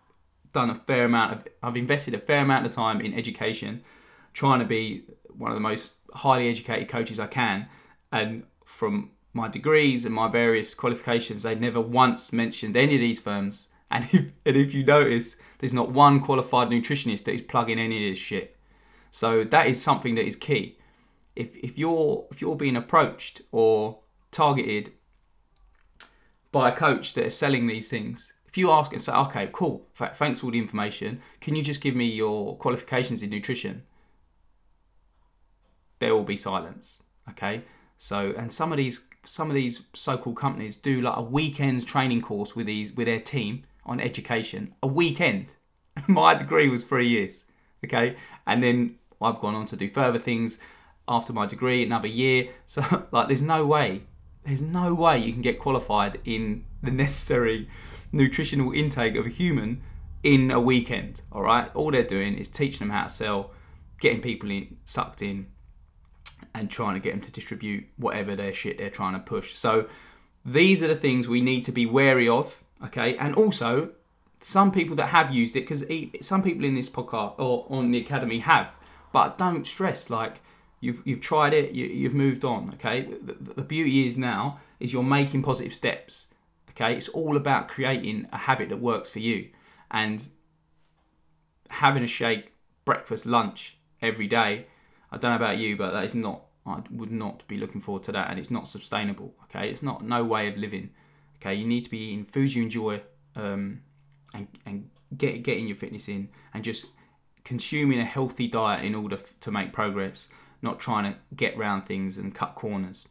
done 0.53 0.71
a 0.71 0.75
fair 0.77 1.07
amount 1.07 1.33
of 1.33 1.49
I've 1.61 1.77
invested 1.77 2.15
a 2.15 2.19
fair 2.19 2.43
amount 2.43 2.67
of 2.67 2.73
time 2.73 3.01
in 3.01 3.15
education, 3.15 3.83
trying 4.33 4.61
to 4.61 4.65
be 4.65 5.05
one 5.37 5.51
of 5.51 5.57
the 5.57 5.61
most 5.61 5.95
highly 6.15 6.49
educated 6.49 6.89
coaches 6.89 7.19
I 7.19 7.27
can, 7.27 7.69
and 8.13 8.45
from 8.65 9.11
my 9.33 9.49
degrees 9.49 10.05
and 10.05 10.15
my 10.15 10.29
various 10.29 10.75
qualifications, 10.75 11.43
they 11.43 11.57
never 11.57 11.81
once 11.81 12.33
mentioned 12.33 12.77
any 12.77 12.95
of 12.95 13.01
these 13.01 13.19
firms 13.19 13.69
and 13.91 14.05
if, 14.05 14.27
and 14.47 14.57
if 14.57 14.73
you 14.73 14.85
notice, 14.85 15.41
there's 15.59 15.73
not 15.73 15.91
one 15.91 16.21
qualified 16.21 16.69
nutritionist 16.69 17.25
that 17.25 17.35
is 17.35 17.43
plugging 17.43 17.79
any 17.79 18.07
of 18.07 18.13
this 18.13 18.19
shit. 18.19 18.57
So 19.11 19.45
that 19.45 19.67
is 19.67 19.83
something 19.83 20.15
that 20.15 20.27
is 20.27 20.37
key. 20.37 20.79
If, 21.35 21.57
if 21.57 21.77
you're 21.79 22.27
if 22.31 22.41
you're 22.41 22.57
being 22.57 22.77
approached 22.77 23.43
or 23.51 24.01
targeted 24.31 24.93
by 26.53 26.69
a 26.69 26.77
coach 26.77 27.15
that 27.15 27.25
is 27.25 27.37
selling 27.37 27.67
these 27.67 27.89
things, 27.89 28.33
if 28.47 28.59
you 28.59 28.71
ask 28.71 28.93
and 28.93 29.01
say, 29.01 29.13
okay, 29.13 29.49
cool, 29.53 29.87
thanks 29.95 30.41
for 30.41 30.47
all 30.47 30.53
the 30.53 30.59
information, 30.59 31.21
can 31.41 31.55
you 31.55 31.63
just 31.63 31.81
give 31.81 31.95
me 31.95 32.07
your 32.07 32.57
qualifications 32.57 33.23
in 33.23 33.31
nutrition? 33.31 33.85
There 36.01 36.15
will 36.15 36.25
be 36.25 36.37
silence. 36.37 37.03
Okay, 37.31 37.63
so 37.97 38.33
and 38.37 38.53
some 38.53 38.73
of 38.73 38.77
these 38.77 39.05
some 39.25 39.51
of 39.51 39.55
these 39.55 39.83
so-called 39.93 40.37
companies 40.37 40.77
do 40.77 41.01
like 41.01 41.17
a 41.17 41.23
weekend 41.23 41.87
training 41.87 42.23
course 42.23 42.57
with 42.57 42.67
these 42.67 42.93
with 42.93 43.07
their 43.07 43.21
team 43.21 43.65
on 43.85 44.01
education 44.01 44.75
a 44.83 44.87
weekend. 44.87 45.57
My 46.07 46.35
degree 46.35 46.69
was 46.69 46.85
three 46.85 47.09
years, 47.09 47.45
okay, 47.85 48.17
and 48.47 48.63
then 48.63 48.97
I've 49.21 49.41
gone 49.41 49.55
on 49.55 49.67
to 49.67 49.77
do 49.77 49.89
further 49.89 50.19
things 50.19 50.59
after 51.09 51.33
my 51.33 51.45
degree, 51.45 51.83
another 51.83 52.09
year. 52.09 52.49
So 52.67 53.07
like, 53.11 53.27
there's 53.27 53.43
no 53.43 53.67
way, 53.67 54.03
there's 54.45 54.63
no 54.63 54.95
way 54.95 55.19
you 55.19 55.33
can 55.33 55.43
get 55.43 55.59
qualified 55.59 56.21
in 56.25 56.65
the 56.83 56.91
necessary 57.05 57.69
nutritional 58.13 58.73
intake 58.73 59.17
of 59.17 59.27
a 59.27 59.29
human 59.29 59.83
in 60.23 60.51
a 60.51 60.61
weekend. 60.61 61.23
All 61.33 61.43
right, 61.43 61.71
all 61.75 61.91
they're 61.91 62.03
doing 62.03 62.35
is 62.35 62.49
teaching 62.49 62.87
them 62.87 62.97
how 62.97 63.05
to 63.05 63.09
sell, 63.09 63.51
getting 64.01 64.21
people 64.21 64.51
in 64.51 64.77
sucked 64.85 65.23
in, 65.23 65.47
and 66.55 66.71
trying 66.71 66.95
to 66.95 67.01
get 67.01 67.13
them 67.13 67.21
to 67.21 67.33
distribute 67.33 67.87
whatever 67.97 68.37
their 68.37 68.53
shit 68.53 68.79
they're 68.79 68.91
trying 68.91 69.15
to 69.15 69.21
push. 69.21 69.55
So 69.55 69.89
these 70.45 70.83
are 70.83 70.89
the 70.89 70.97
things 70.97 71.29
we 71.29 71.41
need 71.41 71.65
to 71.65 71.73
be 71.73 71.87
wary 71.87 72.29
of 72.29 72.63
Okay, 72.85 73.17
and 73.17 73.35
also 73.35 73.91
some 74.41 74.73
people 74.73 74.97
that 74.97 75.09
have 75.09 75.33
used 75.33 75.55
it 75.55 75.61
because 75.61 75.85
some 76.27 76.43
people 76.43 76.65
in 76.65 76.75
this 76.75 76.89
podcast 76.89 77.35
or 77.39 77.67
on 77.69 77.91
the 77.91 77.99
academy 77.99 78.39
have, 78.39 78.73
but 79.13 79.37
don't 79.37 79.67
stress. 79.67 80.09
Like 80.09 80.41
you've 80.81 81.03
you've 81.05 81.21
tried 81.21 81.53
it, 81.53 81.73
you, 81.73 82.05
have 82.05 82.15
moved 82.15 82.45
on. 82.45 82.71
Okay, 82.75 83.03
the, 83.23 83.55
the 83.55 83.63
beauty 83.63 84.07
is 84.07 84.17
now 84.17 84.61
is 84.79 84.93
you're 84.93 85.03
making 85.03 85.43
positive 85.43 85.75
steps. 85.75 86.29
Okay, 86.71 86.95
it's 86.97 87.09
all 87.09 87.37
about 87.37 87.69
creating 87.69 88.29
a 88.33 88.39
habit 88.39 88.71
that 88.71 88.79
works 88.79 89.11
for 89.11 89.19
you 89.19 89.51
and 89.91 90.29
having 91.69 92.03
a 92.03 92.07
shake 92.07 92.53
breakfast 92.85 93.27
lunch 93.27 93.77
every 94.01 94.27
day. 94.27 94.67
I 95.13 95.19
don't 95.19 95.33
know 95.33 95.37
about 95.37 95.59
you, 95.59 95.77
but 95.77 95.93
that 95.93 96.05
is 96.05 96.15
not. 96.15 96.45
I 96.67 96.83
would 96.91 97.11
not 97.11 97.47
be 97.49 97.57
looking 97.57 97.81
forward 97.81 98.05
to 98.05 98.13
that, 98.13 98.31
and 98.31 98.39
it's 98.39 98.51
not 98.51 98.67
sustainable. 98.67 99.35
Okay, 99.45 99.69
it's 99.69 99.83
not 99.83 100.05
no 100.05 100.25
way 100.25 100.49
of 100.49 100.57
living. 100.57 100.91
Okay, 101.41 101.55
you 101.55 101.67
need 101.67 101.85
to 101.85 101.91
be 101.91 101.99
eating 101.99 102.25
foods 102.25 102.55
you 102.55 102.63
enjoy, 102.63 103.01
um, 103.35 103.83
and 104.35 104.49
and 104.67 104.91
get 105.17 105.43
getting 105.43 105.67
your 105.67 105.77
fitness 105.77 106.09
in, 106.09 106.29
and 106.53 106.63
just 106.63 106.87
consuming 107.45 107.99
a 107.99 108.05
healthy 108.05 108.47
diet 108.47 108.85
in 108.85 108.95
order 108.95 109.17
f- 109.17 109.39
to 109.41 109.51
make 109.51 109.73
progress. 109.73 110.29
Not 110.63 110.79
trying 110.79 111.11
to 111.11 111.19
get 111.35 111.57
round 111.57 111.87
things 111.87 112.19
and 112.19 112.35
cut 112.35 112.55
corners. 112.55 113.09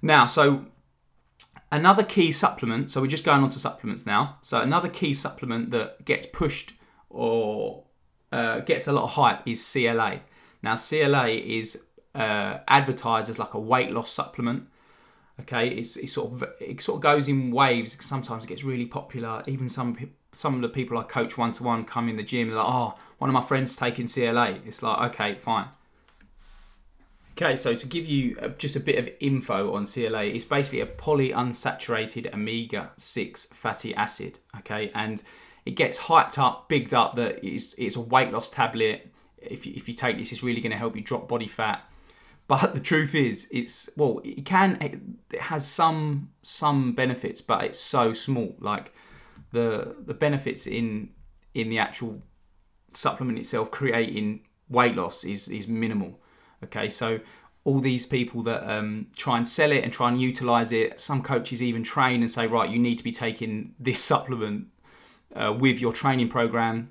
Now, 0.00 0.26
so 0.26 0.66
another 1.72 2.02
key 2.02 2.32
supplement. 2.32 2.90
So 2.90 3.00
we're 3.00 3.06
just 3.06 3.24
going 3.24 3.42
on 3.42 3.50
to 3.50 3.58
supplements 3.58 4.06
now. 4.06 4.38
So 4.42 4.60
another 4.60 4.88
key 4.88 5.14
supplement 5.14 5.70
that 5.70 6.04
gets 6.04 6.26
pushed 6.26 6.74
or 7.08 7.84
uh, 8.32 8.60
gets 8.60 8.86
a 8.86 8.92
lot 8.92 9.04
of 9.04 9.10
hype 9.10 9.46
is 9.46 9.72
CLA. 9.72 10.20
Now, 10.62 10.76
CLA 10.76 11.28
is 11.28 11.82
uh, 12.14 12.58
advertised 12.68 13.30
as 13.30 13.38
like 13.38 13.54
a 13.54 13.60
weight 13.60 13.92
loss 13.92 14.10
supplement. 14.10 14.68
Okay, 15.40 15.68
it's, 15.68 15.96
it's 15.96 16.12
sort 16.12 16.32
of 16.32 16.44
it 16.60 16.82
sort 16.82 16.96
of 16.96 17.02
goes 17.02 17.28
in 17.28 17.50
waves. 17.50 17.96
Sometimes 18.04 18.44
it 18.44 18.48
gets 18.48 18.64
really 18.64 18.86
popular. 18.86 19.42
Even 19.46 19.68
some 19.68 19.96
some 20.32 20.54
of 20.54 20.60
the 20.60 20.68
people 20.68 20.98
I 20.98 21.02
coach 21.02 21.38
one 21.38 21.52
to 21.52 21.62
one 21.62 21.84
come 21.84 22.08
in 22.08 22.16
the 22.16 22.22
gym. 22.22 22.48
They're 22.48 22.56
like, 22.56 22.66
oh, 22.66 22.94
one 23.18 23.30
of 23.30 23.34
my 23.34 23.40
friends 23.40 23.76
taking 23.76 24.06
CLA. 24.06 24.58
It's 24.64 24.82
like, 24.82 25.12
okay, 25.12 25.34
fine. 25.36 25.68
Okay, 27.32 27.56
so 27.56 27.74
to 27.74 27.86
give 27.86 28.06
you 28.06 28.36
uh, 28.42 28.48
just 28.48 28.76
a 28.76 28.80
bit 28.80 28.98
of 28.98 29.08
info 29.20 29.72
on 29.74 29.86
CLA, 29.86 30.24
it's 30.24 30.44
basically 30.44 30.80
a 30.82 30.86
polyunsaturated 30.86 32.34
omega 32.34 32.90
6 32.98 33.46
fatty 33.46 33.94
acid. 33.94 34.38
Okay, 34.58 34.90
and 34.94 35.22
it 35.64 35.72
gets 35.72 35.98
hyped 35.98 36.38
up, 36.38 36.68
bigged 36.68 36.92
up 36.92 37.16
that 37.16 37.42
it's, 37.42 37.74
it's 37.78 37.96
a 37.96 38.00
weight 38.00 38.30
loss 38.32 38.50
tablet. 38.50 39.08
If 39.38 39.64
you, 39.64 39.72
if 39.74 39.88
you 39.88 39.94
take 39.94 40.18
this, 40.18 40.32
it's 40.32 40.42
really 40.42 40.60
going 40.60 40.72
to 40.72 40.78
help 40.78 40.96
you 40.96 41.02
drop 41.02 41.28
body 41.28 41.46
fat. 41.46 41.89
But 42.50 42.74
the 42.74 42.80
truth 42.80 43.14
is, 43.14 43.46
it's 43.52 43.88
well, 43.96 44.20
it 44.24 44.44
can, 44.44 44.76
it 44.80 45.40
has 45.40 45.64
some 45.64 46.30
some 46.42 46.94
benefits, 46.94 47.40
but 47.40 47.62
it's 47.62 47.78
so 47.78 48.12
small. 48.12 48.56
Like 48.58 48.92
the 49.52 49.94
the 50.04 50.14
benefits 50.14 50.66
in 50.66 51.10
in 51.54 51.68
the 51.68 51.78
actual 51.78 52.22
supplement 52.92 53.38
itself 53.38 53.70
creating 53.70 54.48
weight 54.68 54.96
loss 54.96 55.22
is 55.22 55.46
is 55.46 55.68
minimal. 55.68 56.18
Okay, 56.64 56.88
so 56.88 57.20
all 57.62 57.78
these 57.78 58.04
people 58.04 58.42
that 58.42 58.68
um, 58.68 59.06
try 59.16 59.36
and 59.36 59.46
sell 59.46 59.70
it 59.70 59.84
and 59.84 59.92
try 59.92 60.08
and 60.08 60.20
utilize 60.20 60.72
it, 60.72 60.98
some 60.98 61.22
coaches 61.22 61.62
even 61.62 61.84
train 61.84 62.20
and 62.20 62.30
say, 62.32 62.48
right, 62.48 62.68
you 62.68 62.80
need 62.80 62.98
to 62.98 63.04
be 63.04 63.12
taking 63.12 63.76
this 63.78 64.02
supplement 64.02 64.66
uh, 65.36 65.54
with 65.56 65.80
your 65.80 65.92
training 65.92 66.28
program. 66.28 66.90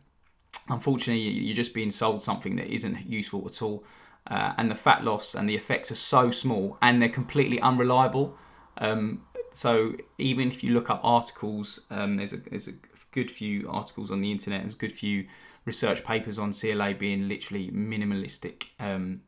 Unfortunately, 0.70 1.22
you're 1.22 1.54
just 1.54 1.74
being 1.74 1.92
sold 1.92 2.22
something 2.22 2.56
that 2.56 2.68
isn't 2.68 3.10
useful 3.10 3.44
at 3.46 3.62
all. 3.62 3.84
Uh, 4.28 4.54
and 4.58 4.70
the 4.70 4.76
fat 4.76 5.04
loss 5.04 5.34
and 5.34 5.50
the 5.50 5.56
effects 5.56 5.92
are 5.92 5.96
so 5.96 6.30
small 6.30 6.78
and 6.82 7.02
they're 7.02 7.10
completely 7.10 7.60
unreliable. 7.62 8.38
Um, 8.78 9.24
so 9.54 9.96
even 10.18 10.50
if 10.50 10.64
you 10.64 10.74
look 10.74 10.90
up 10.90 11.02
articles, 11.04 11.80
um, 11.90 12.16
there's 12.16 12.34
a 12.34 12.38
there's 12.38 12.68
a 12.68 12.74
good 13.12 13.32
few 13.32 13.70
articles 13.70 14.12
on 14.12 14.22
the 14.22 14.32
internet. 14.32 14.62
There's 14.62 14.76
a 14.76 14.78
good 14.78 14.92
few 14.92 15.28
research 15.66 16.04
papers 16.04 16.40
on 16.40 16.54
CLA 16.54 16.94
being 16.94 17.28
literally 17.28 17.70
minimalistic, 17.72 18.68
um, 18.80 19.22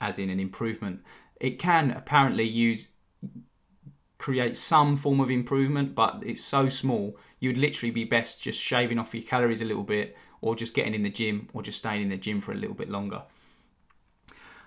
as 0.00 0.18
in 0.18 0.30
an 0.30 0.40
improvement. 0.40 1.00
It 1.40 1.58
can 1.58 1.90
apparently 1.90 2.44
use 2.44 2.88
create 4.18 4.56
some 4.56 4.96
form 4.96 5.20
of 5.20 5.30
improvement, 5.30 5.94
but 5.94 6.22
it's 6.24 6.42
so 6.42 6.68
small. 6.68 7.16
You'd 7.40 7.58
literally 7.58 7.90
be 7.90 8.04
best 8.04 8.42
just 8.42 8.58
shaving 8.58 8.98
off 8.98 9.14
your 9.14 9.24
calories 9.24 9.60
a 9.60 9.66
little 9.66 9.82
bit, 9.82 10.16
or 10.40 10.54
just 10.56 10.74
getting 10.74 10.94
in 10.94 11.02
the 11.02 11.10
gym, 11.10 11.48
or 11.52 11.62
just 11.62 11.78
staying 11.78 12.02
in 12.02 12.08
the 12.08 12.16
gym 12.16 12.40
for 12.40 12.52
a 12.52 12.56
little 12.56 12.74
bit 12.74 12.88
longer. 12.88 13.22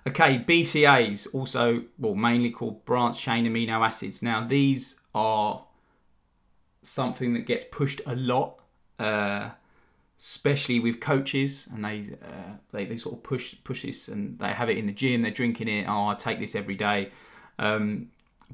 Okay, 0.07 0.39
BCAs, 0.39 1.27
also, 1.33 1.83
well, 1.99 2.15
mainly 2.15 2.49
called 2.49 2.85
branched 2.85 3.19
chain 3.19 3.45
amino 3.45 3.85
acids. 3.85 4.23
Now, 4.23 4.47
these 4.47 5.01
are 5.13 5.65
something 6.81 7.33
that 7.33 7.45
gets 7.45 7.65
pushed 7.69 7.99
a 8.05 8.15
lot, 8.15 8.57
uh, 8.99 9.49
especially 10.17 10.79
with 10.79 11.01
coaches, 11.01 11.67
and 11.73 11.83
they, 11.83 12.15
uh, 12.23 12.53
they 12.71 12.85
they 12.85 12.95
sort 12.95 13.15
of 13.15 13.23
push 13.23 13.55
push 13.65 13.81
this, 13.81 14.07
and 14.07 14.39
they 14.39 14.47
have 14.53 14.69
it 14.69 14.77
in 14.77 14.85
the 14.85 14.93
gym. 14.93 15.23
They're 15.23 15.31
drinking 15.31 15.67
it. 15.67 15.87
Oh, 15.89 16.07
I 16.07 16.15
take 16.15 16.39
this 16.39 16.55
every 16.55 16.75
day. 16.75 17.11
Um, 17.59 18.11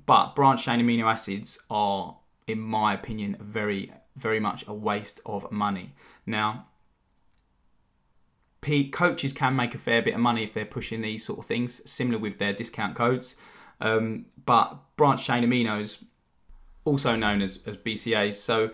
but 0.07 0.33
branched 0.33 0.65
chain 0.65 0.79
amino 0.79 1.05
acids 1.05 1.59
are, 1.69 2.17
in 2.47 2.59
my 2.59 2.95
opinion, 2.95 3.37
very 3.39 3.93
very 4.15 4.39
much 4.39 4.65
a 4.67 4.73
waste 4.73 5.19
of 5.23 5.51
money. 5.51 5.93
Now, 6.25 6.67
coaches 8.91 9.33
can 9.33 9.55
make 9.55 9.75
a 9.75 9.77
fair 9.77 10.01
bit 10.01 10.13
of 10.13 10.19
money 10.19 10.43
if 10.43 10.53
they're 10.53 10.65
pushing 10.65 11.01
these 11.01 11.25
sort 11.25 11.39
of 11.39 11.45
things, 11.45 11.89
similar 11.89 12.17
with 12.17 12.37
their 12.37 12.53
discount 12.53 12.95
codes. 12.95 13.35
Um, 13.81 14.25
but 14.45 14.79
Branch 14.95 15.23
chain 15.23 15.43
aminos, 15.43 16.03
also 16.85 17.15
known 17.15 17.41
as, 17.41 17.59
as 17.65 17.77
BCAs, 17.77 18.35
so 18.35 18.71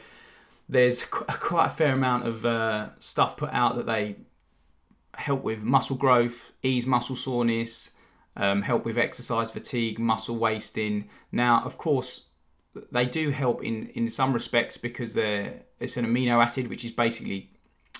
there's 0.67 1.03
quite 1.05 1.65
a 1.65 1.69
fair 1.69 1.93
amount 1.93 2.27
of 2.27 2.45
uh, 2.45 2.89
stuff 2.99 3.37
put 3.37 3.51
out 3.51 3.75
that 3.75 3.85
they 3.85 4.17
help 5.15 5.43
with 5.43 5.63
muscle 5.63 5.95
growth, 5.95 6.53
ease 6.63 6.85
muscle 6.85 7.15
soreness, 7.15 7.91
um, 8.37 8.61
help 8.61 8.85
with 8.85 8.97
exercise 8.97 9.51
fatigue, 9.51 9.99
muscle 9.99 10.37
wasting. 10.37 11.09
Now, 11.31 11.63
of 11.65 11.77
course, 11.77 12.27
they 12.91 13.05
do 13.05 13.31
help 13.31 13.63
in, 13.63 13.87
in 13.89 14.09
some 14.09 14.33
respects 14.33 14.77
because 14.77 15.13
they're 15.13 15.61
it's 15.79 15.97
an 15.97 16.05
amino 16.05 16.43
acid 16.43 16.67
which 16.67 16.83
is 16.83 16.91
basically 16.91 17.51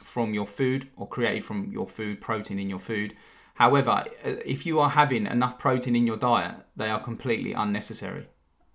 from 0.10 0.34
your 0.34 0.48
food 0.48 0.90
or 0.98 1.08
created 1.08 1.46
from 1.46 1.72
your 1.72 1.88
food, 1.88 2.20
protein 2.20 2.60
in 2.60 2.70
your 2.70 2.80
food. 2.80 3.16
However, 3.54 3.92
uh, 3.92 4.36
if 4.46 4.66
you 4.66 4.80
are 4.80 4.90
having 4.90 5.28
enough 5.28 5.60
protein 5.60 5.96
in 5.96 6.08
your 6.08 6.18
diet, 6.18 6.56
they 6.76 6.90
are 6.90 7.00
completely 7.00 7.54
unnecessary. 7.54 8.28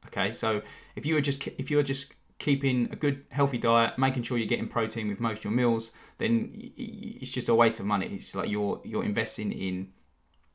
Okay, 0.06 0.30
so 0.30 0.62
if 0.94 1.04
you 1.04 1.16
are 1.16 1.20
just 1.20 1.46
if 1.58 1.70
you 1.70 1.78
are 1.78 1.82
just 1.82 2.14
keeping 2.38 2.88
a 2.92 2.96
good 2.96 3.24
healthy 3.30 3.58
diet, 3.58 3.98
making 3.98 4.22
sure 4.22 4.38
you're 4.38 4.46
getting 4.46 4.68
protein 4.68 5.08
with 5.08 5.20
most 5.20 5.38
of 5.38 5.44
your 5.44 5.52
meals, 5.52 5.92
then 6.18 6.52
it's 6.76 7.30
just 7.30 7.48
a 7.48 7.54
waste 7.54 7.80
of 7.80 7.86
money. 7.86 8.06
It's 8.06 8.34
like 8.34 8.48
you're 8.48 8.80
you're 8.84 9.04
investing 9.04 9.50
in 9.50 9.88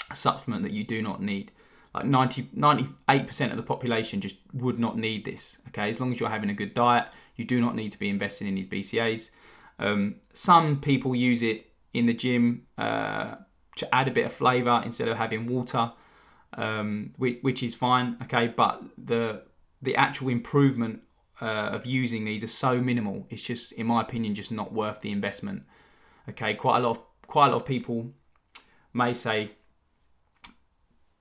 a 0.10 0.16
supplement 0.16 0.64
that 0.64 0.72
you 0.72 0.84
do 0.84 1.02
not 1.02 1.22
need. 1.22 1.52
Like 1.94 2.06
90, 2.06 2.44
98% 2.56 3.50
of 3.50 3.58
the 3.58 3.64
population 3.64 4.22
just 4.22 4.38
would 4.54 4.80
not 4.80 4.96
need 4.96 5.26
this. 5.26 5.58
Okay, 5.70 5.90
as 5.90 6.00
long 6.00 6.12
as 6.12 6.20
you're 6.20 6.30
having 6.30 6.52
a 6.52 6.54
good 6.54 6.76
diet, 6.76 7.08
you 7.36 7.46
do 7.46 7.60
not 7.60 7.76
need 7.76 7.90
to 7.90 8.00
be 8.00 8.10
investing 8.10 8.48
in 8.48 8.54
these 8.54 8.68
BCAs. 8.68 9.32
Um, 9.80 10.16
some 10.34 10.80
people 10.82 11.16
use 11.16 11.42
it 11.42 11.68
in 11.94 12.06
the 12.06 12.14
gym 12.14 12.68
uh, 12.78 13.36
to 13.78 13.96
add 13.96 14.08
a 14.08 14.12
bit 14.12 14.26
of 14.26 14.34
flavour 14.34 14.82
instead 14.86 15.08
of 15.08 15.18
having 15.18 15.48
water, 15.48 15.92
um, 16.54 17.14
which, 17.18 17.40
which, 17.42 17.64
is 17.64 17.76
fine. 17.76 18.18
Okay, 18.24 18.48
but 18.48 18.82
the 18.98 19.44
the 19.82 19.96
actual 19.96 20.30
improvement 20.30 21.02
uh, 21.42 21.70
of 21.72 21.86
using 21.86 22.26
these 22.26 22.44
are 22.44 22.48
so 22.48 22.82
minimal. 22.82 23.26
It's 23.30 23.42
just, 23.42 23.72
in 23.74 23.88
my 23.88 24.02
opinion, 24.02 24.36
just 24.36 24.52
not 24.52 24.74
worth 24.74 25.02
the 25.02 25.12
investment. 25.12 25.64
Okay, 26.28 26.54
quite 26.54 26.80
a 26.80 26.82
lot 26.82 26.98
of 26.98 27.04
quite 27.28 27.48
a 27.48 27.52
lot 27.52 27.62
of 27.62 27.66
people 27.66 28.12
may 28.94 29.14
say 29.14 29.52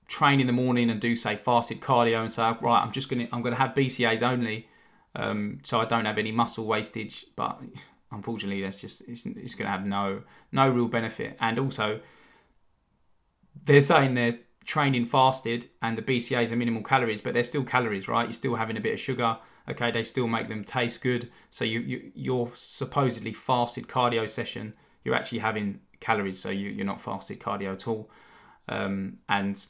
train 0.07 0.39
in 0.39 0.47
the 0.47 0.53
morning 0.53 0.89
and 0.89 0.99
do 0.99 1.15
say 1.15 1.35
fasted 1.35 1.79
cardio 1.79 2.19
and 2.19 2.31
say 2.31 2.41
right 2.61 2.81
I'm 2.81 2.91
just 2.91 3.09
gonna 3.09 3.27
I'm 3.31 3.43
gonna 3.43 3.55
have 3.55 3.75
BCAs 3.75 4.23
only 4.23 4.67
um, 5.15 5.59
so 5.63 5.79
I 5.79 5.85
don't 5.85 6.05
have 6.05 6.17
any 6.17 6.31
muscle 6.31 6.65
wastage 6.65 7.27
but 7.35 7.61
unfortunately 8.11 8.61
that's 8.61 8.81
just 8.81 9.01
it's, 9.07 9.25
it's 9.25 9.55
going 9.55 9.65
to 9.65 9.71
have 9.71 9.85
no 9.85 10.23
no 10.51 10.69
real 10.69 10.87
benefit. 10.87 11.37
And 11.39 11.59
also 11.59 11.99
they're 13.63 13.81
saying 13.81 14.15
they're 14.15 14.39
training 14.65 15.05
fasted 15.05 15.67
and 15.81 15.97
the 15.97 16.01
bcas 16.01 16.51
are 16.51 16.55
minimal 16.55 16.83
calories 16.83 17.21
but 17.21 17.33
they're 17.33 17.43
still 17.43 17.63
calories 17.63 18.07
right? 18.07 18.25
You're 18.25 18.33
still 18.33 18.55
having 18.55 18.77
a 18.77 18.81
bit 18.81 18.93
of 18.93 18.99
sugar 18.99 19.37
okay? 19.69 19.91
They 19.91 20.03
still 20.03 20.27
make 20.27 20.47
them 20.47 20.63
taste 20.63 21.01
good. 21.01 21.29
So 21.49 21.65
you, 21.65 21.79
you 21.79 22.11
your 22.15 22.51
supposedly 22.53 23.33
fasted 23.33 23.87
cardio 23.87 24.27
session 24.27 24.73
you're 25.03 25.15
actually 25.15 25.39
having 25.39 25.79
calories 25.99 26.39
so 26.39 26.49
you, 26.49 26.69
you're 26.69 26.85
not 26.85 27.01
fasted 27.01 27.39
cardio 27.39 27.73
at 27.73 27.87
all. 27.87 28.09
Um, 28.67 29.17
and 29.27 29.65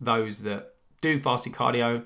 those 0.00 0.42
that 0.42 0.74
do 1.00 1.18
fasted 1.18 1.52
cardio 1.52 2.04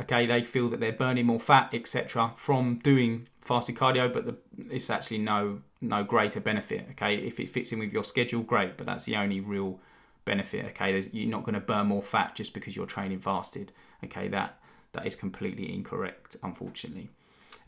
okay 0.00 0.26
they 0.26 0.42
feel 0.42 0.68
that 0.70 0.80
they're 0.80 0.92
burning 0.92 1.26
more 1.26 1.40
fat 1.40 1.72
etc 1.74 2.32
from 2.36 2.78
doing 2.78 3.28
fasted 3.50 3.74
cardio 3.74 4.12
but 4.12 4.26
the, 4.26 4.36
it's 4.70 4.90
actually 4.90 5.18
no 5.18 5.60
no 5.80 6.04
greater 6.04 6.38
benefit 6.38 6.86
okay? 6.92 7.16
If 7.16 7.40
it 7.40 7.48
fits 7.48 7.72
in 7.72 7.80
with 7.80 7.92
your 7.92 8.04
schedule 8.04 8.42
great 8.42 8.76
but 8.76 8.86
that's 8.86 9.04
the 9.06 9.16
only 9.16 9.40
real 9.40 9.80
benefit 10.24 10.66
okay? 10.66 10.92
There's, 10.92 11.12
you're 11.12 11.28
not 11.28 11.42
going 11.42 11.54
to 11.54 11.60
burn 11.60 11.88
more 11.88 12.00
fat 12.00 12.36
just 12.36 12.54
because 12.54 12.76
you're 12.76 12.86
training 12.86 13.18
fasted 13.18 13.72
okay? 14.04 14.28
That 14.28 14.60
that 14.92 15.04
is 15.04 15.16
completely 15.16 15.74
incorrect 15.74 16.36
unfortunately. 16.44 17.10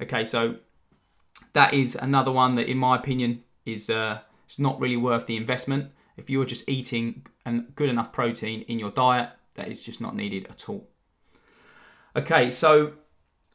Okay 0.01 0.25
so 0.25 0.55
that 1.53 1.75
is 1.75 1.97
another 1.97 2.31
one 2.31 2.55
that 2.55 2.69
in 2.71 2.79
my 2.79 2.95
opinion 2.95 3.43
is 3.67 3.91
uh, 3.91 4.21
it's 4.45 4.61
not 4.61 4.79
really 4.79 4.97
worth 4.97 5.27
the 5.27 5.37
investment. 5.37 5.91
If 6.17 6.31
you're 6.31 6.45
just 6.45 6.69
eating 6.69 7.27
and 7.45 7.75
good 7.75 7.89
enough 7.89 8.13
protein 8.13 8.63
in 8.69 8.79
your 8.79 8.93
diet 8.93 9.31
that 9.57 9.67
is 9.67 9.83
just 9.83 10.01
not 10.01 10.15
needed 10.15 10.47
at 10.49 10.69
all. 10.69 10.87
Okay, 12.15 12.51
so 12.51 12.93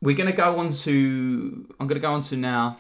we're 0.02 0.16
going 0.16 0.30
to 0.30 0.36
go 0.36 0.60
on 0.60 0.72
to 0.72 1.76
I'm 1.80 1.88
going 1.88 2.00
to 2.00 2.08
go 2.08 2.14
on 2.14 2.22
to 2.22 2.38
now 2.38 2.80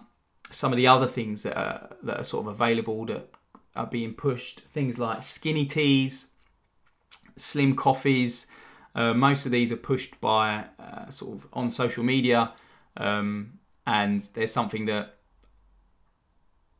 some 0.51 0.71
of 0.71 0.77
the 0.77 0.88
other 0.88 1.07
things 1.07 1.43
that 1.43 1.57
are, 1.57 1.95
that 2.03 2.19
are 2.19 2.24
sort 2.24 2.45
of 2.45 2.53
available 2.53 3.05
that 3.05 3.29
are 3.75 3.88
being 3.88 4.13
pushed. 4.13 4.62
Things 4.62 4.97
like 4.97 5.21
skinny 5.21 5.65
teas, 5.65 6.27
slim 7.36 7.75
coffees. 7.75 8.47
Uh, 8.95 9.13
most 9.13 9.45
of 9.45 9.51
these 9.51 9.71
are 9.71 9.77
pushed 9.77 10.19
by 10.21 10.65
uh, 10.79 11.09
sort 11.09 11.38
of 11.38 11.47
on 11.53 11.71
social 11.71 12.03
media, 12.03 12.53
um, 12.97 13.59
and 13.86 14.21
there's 14.33 14.51
something 14.51 14.86
that 14.86 15.17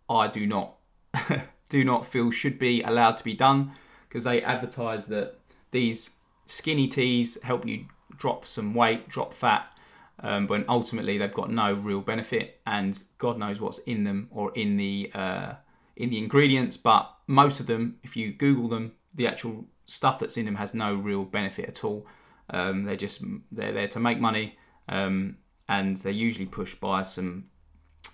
I 0.10 0.28
do 0.28 0.48
not 0.48 0.78
do 1.70 1.84
not 1.84 2.08
feel 2.08 2.32
should 2.32 2.58
be 2.58 2.82
allowed 2.82 3.18
to 3.18 3.24
be 3.24 3.34
done 3.34 3.74
because 4.08 4.24
they 4.24 4.42
advertise 4.42 5.08
that 5.08 5.40
these 5.72 6.12
skinny 6.46 6.88
teas 6.88 7.38
help 7.44 7.68
you 7.68 7.86
drop 8.18 8.46
some 8.46 8.74
weight, 8.74 9.08
drop 9.08 9.34
fat, 9.34 9.77
um, 10.22 10.48
but 10.48 10.68
ultimately 10.68 11.18
they've 11.18 11.34
got 11.34 11.52
no 11.52 11.74
real 11.74 12.02
benefit, 12.02 12.60
and 12.66 13.02
God 13.18 13.38
knows 13.38 13.62
what's 13.62 13.80
in 13.80 14.04
them 14.04 14.28
or 14.32 14.52
in 14.56 14.78
the 14.78 15.12
uh, 15.14 15.54
in 15.96 16.10
the 16.10 16.18
ingredients. 16.18 16.78
But 16.78 17.10
most 17.28 17.60
of 17.60 17.68
them, 17.68 17.98
if 18.04 18.16
you 18.18 18.34
Google 18.34 18.68
them, 18.68 18.94
the 19.14 19.28
actual 19.28 19.66
stuff 19.86 20.20
that's 20.20 20.38
in 20.38 20.46
them 20.46 20.56
has 20.56 20.74
no 20.74 20.96
real 20.96 21.24
benefit 21.24 21.66
at 21.66 21.84
all. 21.84 22.08
Um, 22.50 22.84
they're 22.86 22.96
just 22.96 23.22
they're 23.52 23.74
there 23.74 23.88
to 23.90 24.00
make 24.00 24.20
money, 24.20 24.58
um, 24.90 25.38
and 25.70 25.98
they're 25.98 26.12
usually 26.12 26.46
pushed 26.46 26.80
by 26.80 27.04
some 27.04 27.46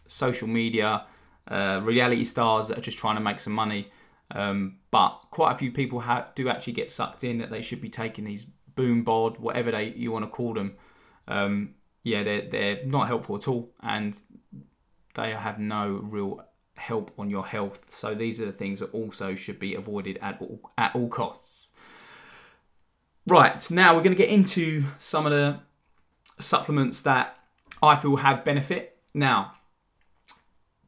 social 0.08 0.48
media 0.48 1.06
uh, 1.48 1.80
reality 1.84 2.24
stars 2.24 2.68
that 2.68 2.78
are 2.78 2.82
just 2.82 2.98
trying 2.98 3.16
to 3.16 3.22
make 3.22 3.40
some 3.40 3.54
money. 3.54 3.92
Um, 4.32 4.80
but 4.92 5.20
quite 5.30 5.54
a 5.54 5.58
few 5.58 5.72
people 5.72 6.00
ha- 6.00 6.32
do 6.36 6.50
actually 6.50 6.74
get 6.74 6.90
sucked 6.90 7.24
in 7.24 7.38
that 7.38 7.52
they 7.52 7.62
should 7.62 7.82
be 7.82 7.90
taking 7.90 8.26
these 8.26 8.48
Boombod, 8.76 9.40
whatever 9.40 9.72
they 9.72 9.94
you 9.96 10.12
want 10.12 10.26
to 10.26 10.30
call 10.30 10.54
them. 10.54 10.76
Um, 11.28 11.76
yeah, 12.04 12.24
they're 12.24 12.50
they're 12.50 12.86
not 12.86 13.08
helpful 13.08 13.36
at 13.38 13.48
all, 13.48 13.74
and 13.82 14.20
they 15.16 15.32
have 15.32 15.60
no 15.60 15.88
real 16.04 16.46
help 16.76 17.12
on 17.18 17.30
your 17.30 17.46
health. 17.46 17.94
So 17.94 18.14
these 18.14 18.42
are 18.42 18.46
the 18.46 18.52
things 18.52 18.80
that 18.80 18.94
also 18.94 19.36
should 19.36 19.60
be 19.60 19.76
avoided 19.76 20.20
at 20.22 20.42
all 20.42 20.72
at 20.78 20.96
all 20.96 21.08
costs. 21.08 21.70
Right 23.26 23.72
now, 23.72 23.96
we're 23.96 24.04
going 24.04 24.16
to 24.16 24.22
get 24.22 24.30
into 24.30 24.84
some 25.00 25.26
of 25.26 25.32
the 25.32 25.60
supplements 26.40 27.02
that 27.04 27.38
I 27.82 27.96
feel 27.96 28.18
have 28.18 28.44
benefit. 28.44 28.98
Now, 29.14 29.54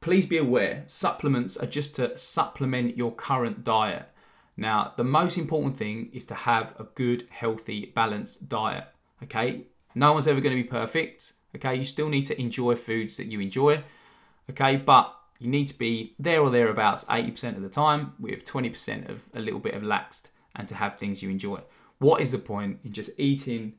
please 0.02 0.26
be 0.26 0.38
aware 0.38 0.84
supplements 0.88 1.56
are 1.56 1.66
just 1.66 1.96
to 1.96 2.18
supplement 2.18 2.98
your 2.98 3.14
current 3.14 3.64
diet. 3.64 4.10
Now, 4.58 4.94
the 4.98 5.04
most 5.04 5.38
important 5.38 5.78
thing 5.78 6.10
is 6.14 6.26
to 6.28 6.36
have 6.36 6.74
a 6.80 6.84
good, 6.84 7.28
healthy, 7.30 7.92
balanced 7.96 8.50
diet. 8.50 8.86
Okay, 9.24 9.68
no 9.96 10.14
one's 10.14 10.28
ever 10.28 10.42
going 10.42 10.56
to 10.56 10.62
be 10.62 10.68
perfect. 10.68 11.34
Okay, 11.56 11.76
you 11.76 11.86
still 11.86 12.10
need 12.10 12.24
to 12.24 12.40
enjoy 12.40 12.76
foods 12.76 13.18
that 13.18 13.28
you 13.28 13.40
enjoy. 13.40 13.84
Okay, 14.50 14.78
but 14.78 15.16
you 15.40 15.50
need 15.50 15.68
to 15.68 15.78
be 15.78 16.16
there 16.20 16.42
or 16.42 16.50
thereabouts 16.50 17.06
80% 17.06 17.56
of 17.56 17.62
the 17.62 17.70
time 17.70 18.14
with 18.20 18.46
20% 18.46 19.10
of 19.10 19.26
a 19.34 19.40
little 19.40 19.60
bit 19.60 19.74
of 19.74 19.82
laxed 19.82 20.28
and 20.56 20.68
to 20.68 20.76
have 20.76 20.98
things 20.98 21.24
you 21.24 21.30
enjoy. 21.30 21.62
What 21.98 22.22
is 22.22 22.32
the 22.32 22.38
point 22.38 22.80
in 22.84 22.94
just 22.94 23.12
eating 23.18 23.74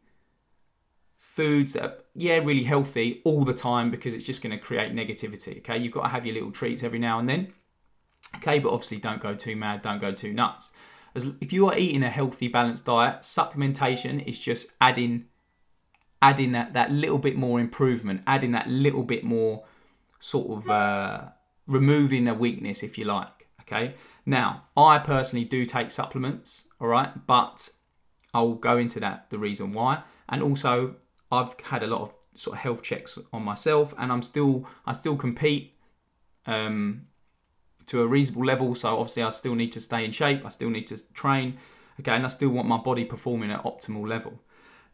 foods 1.19 1.75
that 1.75 1.85
are, 1.85 1.95
yeah, 2.15 2.39
really 2.39 2.65
healthy 2.65 3.21
all 3.25 3.45
the 3.45 3.53
time 3.53 3.91
because 3.91 4.15
it's 4.15 4.25
just 4.25 4.43
going 4.43 4.59
to 4.59 4.65
create 4.65 4.95
negativity. 4.95 5.59
Okay, 5.59 5.77
you've 5.77 5.93
got 5.93 6.05
to 6.05 6.09
have 6.09 6.25
your 6.25 6.35
little 6.35 6.51
treats 6.51 6.83
every 6.83 6.99
now 6.99 7.19
and 7.19 7.29
then. 7.29 7.53
Okay, 8.37 8.59
but 8.59 8.73
obviously 8.73 8.97
don't 8.97 9.21
go 9.21 9.35
too 9.35 9.55
mad, 9.55 9.83
don't 9.83 10.01
go 10.01 10.13
too 10.13 10.33
nuts. 10.33 10.73
As, 11.15 11.31
if 11.43 11.53
you 11.53 11.69
are 11.69 11.77
eating 11.77 12.03
a 12.03 12.11
healthy, 12.11 12.49
balanced 12.49 12.87
diet, 12.87 13.21
supplementation 13.21 14.27
is 14.27 14.39
just 14.39 14.69
adding, 14.81 15.27
adding 16.23 16.53
that 16.53 16.73
that 16.73 16.91
little 16.91 17.19
bit 17.19 17.37
more 17.37 17.61
improvement, 17.61 18.23
adding 18.27 18.53
that 18.53 18.69
little 18.69 19.03
bit 19.03 19.25
more 19.25 19.65
sort 20.19 20.59
of 20.59 20.71
uh, 20.71 21.25
removing 21.67 22.29
a 22.29 22.35
weakness, 22.35 22.83
if 22.83 22.99
you 22.99 23.05
like. 23.05 23.47
Okay. 23.63 23.95
Now, 24.25 24.65
I 24.77 24.99
personally 24.99 25.45
do 25.45 25.65
take 25.65 25.91
supplements, 25.91 26.65
all 26.81 26.89
right, 26.89 27.27
but 27.27 27.71
I'll 28.35 28.55
go 28.55 28.77
into 28.77 29.01
that 29.01 29.31
the 29.31 29.39
reason 29.39 29.73
why, 29.73 30.03
and 30.29 30.43
also 30.43 30.97
I've 31.31 31.59
had 31.61 31.83
a 31.83 31.87
lot 31.87 32.03
of 32.03 32.17
sort 32.35 32.57
of 32.57 32.63
health 32.63 32.83
checks 32.83 33.19
on 33.33 33.43
myself, 33.43 33.95
and 33.99 34.13
I'm 34.13 34.23
still 34.23 34.69
I 34.85 34.93
still 34.93 35.17
compete 35.17 35.75
um, 36.47 37.07
to 37.87 38.03
a 38.03 38.07
reasonable 38.07 38.45
level. 38.45 38.75
So 38.75 38.99
obviously, 38.99 39.23
I 39.23 39.31
still 39.31 39.55
need 39.55 39.73
to 39.73 39.81
stay 39.81 40.05
in 40.05 40.13
shape. 40.13 40.45
I 40.45 40.49
still 40.51 40.71
need 40.71 40.87
to 40.89 40.99
train. 41.15 41.59
Okay, 42.01 42.13
and 42.13 42.25
I 42.25 42.29
still 42.29 42.51
want 42.51 42.69
my 42.69 42.77
body 42.77 43.05
performing 43.05 43.51
at 43.51 43.65
optimal 43.65 44.07
level. 44.07 44.41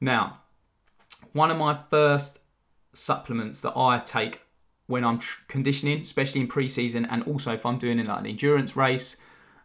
Now, 0.00 0.41
one 1.32 1.50
of 1.50 1.56
my 1.56 1.78
first 1.88 2.38
supplements 2.94 3.60
that 3.62 3.76
I 3.76 3.98
take 3.98 4.42
when 4.86 5.04
I'm 5.04 5.20
conditioning, 5.48 6.00
especially 6.00 6.42
in 6.42 6.48
pre-season, 6.48 7.04
and 7.06 7.22
also 7.24 7.54
if 7.54 7.64
I'm 7.64 7.78
doing 7.78 8.04
like 8.04 8.20
an 8.20 8.26
endurance 8.26 8.76
race, 8.76 9.16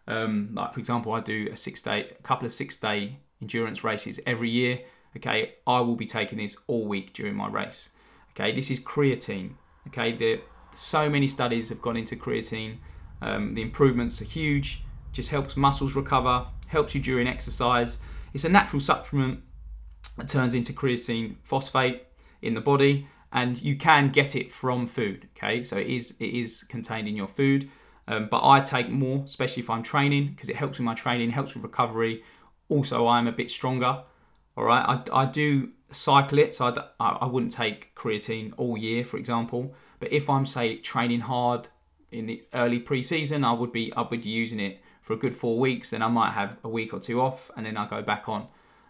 um, 0.07 0.51
like 0.53 0.73
for 0.73 0.79
example, 0.79 1.11
I 1.13 1.19
do 1.19 1.49
a 1.51 1.55
six 1.55 1.81
day, 1.81 2.09
a 2.17 2.23
couple 2.23 2.45
of 2.45 2.51
six 2.51 2.77
day 2.77 3.19
endurance 3.41 3.83
races 3.83 4.19
every 4.25 4.49
year 4.49 4.79
okay, 5.17 5.55
I 5.65 5.81
will 5.81 5.95
be 5.95 6.05
taking 6.05 6.37
this 6.37 6.57
all 6.67 6.85
week 6.85 7.13
during 7.13 7.35
my 7.35 7.47
race. 7.47 7.89
Okay, 8.31 8.53
this 8.53 8.71
is 8.71 8.79
creatine. 8.79 9.53
Okay, 9.87 10.15
the 10.15 10.41
so 10.75 11.09
many 11.09 11.27
studies 11.27 11.69
have 11.69 11.81
gone 11.81 11.97
into 11.97 12.15
creatine. 12.15 12.77
Um, 13.21 13.55
the 13.55 13.61
improvements 13.61 14.21
are 14.21 14.25
huge. 14.25 14.83
Just 15.11 15.31
helps 15.31 15.57
muscles 15.57 15.95
recover, 15.95 16.45
helps 16.67 16.93
you 16.93 17.01
during 17.01 17.27
exercise. 17.27 18.01
It's 18.33 18.45
a 18.45 18.49
natural 18.49 18.79
supplement 18.79 19.41
that 20.17 20.27
turns 20.27 20.53
into 20.53 20.73
creatine 20.73 21.35
phosphate 21.43 22.03
in 22.41 22.53
the 22.53 22.61
body, 22.61 23.07
and 23.31 23.61
you 23.61 23.77
can 23.77 24.09
get 24.09 24.35
it 24.35 24.51
from 24.51 24.87
food. 24.87 25.27
Okay, 25.37 25.63
so 25.63 25.77
it 25.77 25.87
is 25.87 26.15
it 26.19 26.33
is 26.33 26.63
contained 26.63 27.07
in 27.07 27.15
your 27.15 27.27
food. 27.27 27.69
Um, 28.07 28.29
but 28.31 28.47
I 28.47 28.61
take 28.61 28.89
more, 28.89 29.23
especially 29.25 29.63
if 29.63 29.69
I'm 29.69 29.83
training, 29.83 30.29
because 30.29 30.49
it 30.49 30.55
helps 30.55 30.77
with 30.77 30.85
my 30.85 30.93
training, 30.93 31.31
helps 31.31 31.53
with 31.53 31.63
recovery. 31.63 32.23
Also, 32.69 33.07
I'm 33.07 33.27
a 33.27 33.31
bit 33.31 33.51
stronger. 33.51 34.03
All 34.55 34.63
right, 34.63 35.03
I, 35.11 35.21
I 35.21 35.25
do 35.25 35.71
cycle 35.91 36.39
it, 36.39 36.55
so 36.55 36.73
I, 36.99 37.09
I 37.09 37.25
wouldn't 37.25 37.51
take 37.51 37.93
creatine 37.95 38.53
all 38.57 38.77
year, 38.77 39.03
for 39.03 39.17
example. 39.17 39.73
But 39.99 40.11
if 40.13 40.29
I'm 40.29 40.45
say 40.45 40.77
training 40.77 41.21
hard 41.21 41.67
in 42.11 42.27
the 42.27 42.43
early 42.53 42.79
pre-season, 42.79 43.43
I 43.43 43.51
would 43.51 43.71
be 43.71 43.91
I 43.95 44.01
would 44.01 44.21
be 44.21 44.29
using 44.29 44.59
it 44.59 44.79
for 45.01 45.13
a 45.13 45.17
good 45.17 45.35
four 45.35 45.59
weeks. 45.59 45.89
Then 45.89 46.01
I 46.01 46.07
might 46.07 46.31
have 46.31 46.57
a 46.63 46.69
week 46.69 46.93
or 46.93 46.99
two 46.99 47.21
off, 47.21 47.51
and 47.55 47.65
then 47.65 47.77
I 47.77 47.87
go 47.87 48.01
back 48.01 48.29
on. 48.29 48.47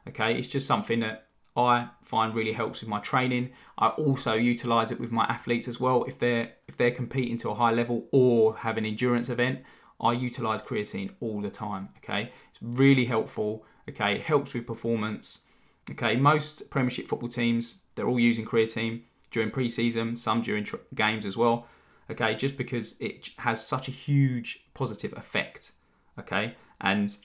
Okay, 0.08 0.38
it's 0.38 0.48
just 0.48 0.68
something 0.68 1.00
that 1.02 1.28
I 1.56 1.90
find 2.02 2.34
really 2.36 2.54
helps 2.54 2.82
with 2.82 2.90
my 2.90 3.00
training. 3.00 3.52
I 3.78 3.88
also 3.90 4.34
utilize 4.34 4.92
it 4.92 5.00
with 5.00 5.12
my 5.12 5.26
athletes 5.26 5.68
as 5.68 5.80
well. 5.80 6.04
If 6.04 6.20
they're 6.20 6.54
if 6.68 6.78
they're 6.78 6.92
competing 6.92 7.38
to 7.38 7.50
a 7.50 7.56
high 7.56 7.72
level 7.72 8.08
or 8.12 8.58
have 8.58 8.78
an 8.78 8.86
endurance 8.86 9.30
event, 9.30 9.64
I 10.00 10.14
utilize 10.14 10.62
creatine 10.62 11.12
all 11.20 11.42
the 11.42 11.52
time. 11.52 11.90
Okay, 11.98 12.32
it's 12.52 12.62
really 12.62 13.06
helpful. 13.06 13.66
Okay, 13.90 14.16
it 14.16 14.24
helps 14.24 14.54
with 14.54 14.68
performance. 14.68 15.42
Okay, 15.90 16.16
most 16.16 16.70
Premiership 16.70 17.08
football 17.08 17.30
teams 17.30 17.80
they're 17.96 18.08
all 18.08 18.20
using 18.20 18.46
creatine 18.46 19.02
during 19.32 19.50
pre-season, 19.50 20.16
some 20.16 20.42
during 20.42 20.64
tr- 20.64 20.78
games 20.94 21.26
as 21.26 21.36
well. 21.36 21.66
Okay, 22.10 22.36
just 22.36 22.56
because 22.56 22.96
it 23.02 23.32
has 23.40 23.66
such 23.66 23.88
a 23.88 23.92
huge 23.92 24.64
positive 24.74 25.14
effect. 25.18 25.72
Okay, 26.20 26.56
and 26.80 27.18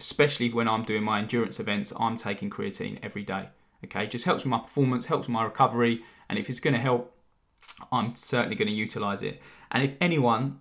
especially 0.00 0.50
when 0.50 0.66
I'm 0.66 0.84
doing 0.84 1.02
my 1.02 1.18
endurance 1.20 1.60
events, 1.60 1.92
I'm 2.00 2.16
taking 2.16 2.48
creatine 2.48 2.98
every 3.02 3.22
day. 3.22 3.50
Okay, 3.84 4.06
just 4.06 4.24
helps 4.24 4.44
with 4.44 4.50
my 4.50 4.58
performance, 4.58 5.06
helps 5.06 5.26
with 5.26 5.32
my 5.32 5.44
recovery, 5.44 6.02
and 6.28 6.38
if 6.38 6.48
it's 6.48 6.60
going 6.60 6.74
to 6.74 6.80
help, 6.80 7.14
I'm 7.92 8.14
certainly 8.14 8.56
going 8.56 8.68
to 8.68 8.74
utilize 8.74 9.22
it. 9.22 9.40
And 9.70 9.82
if 9.82 9.94
anyone 10.00 10.60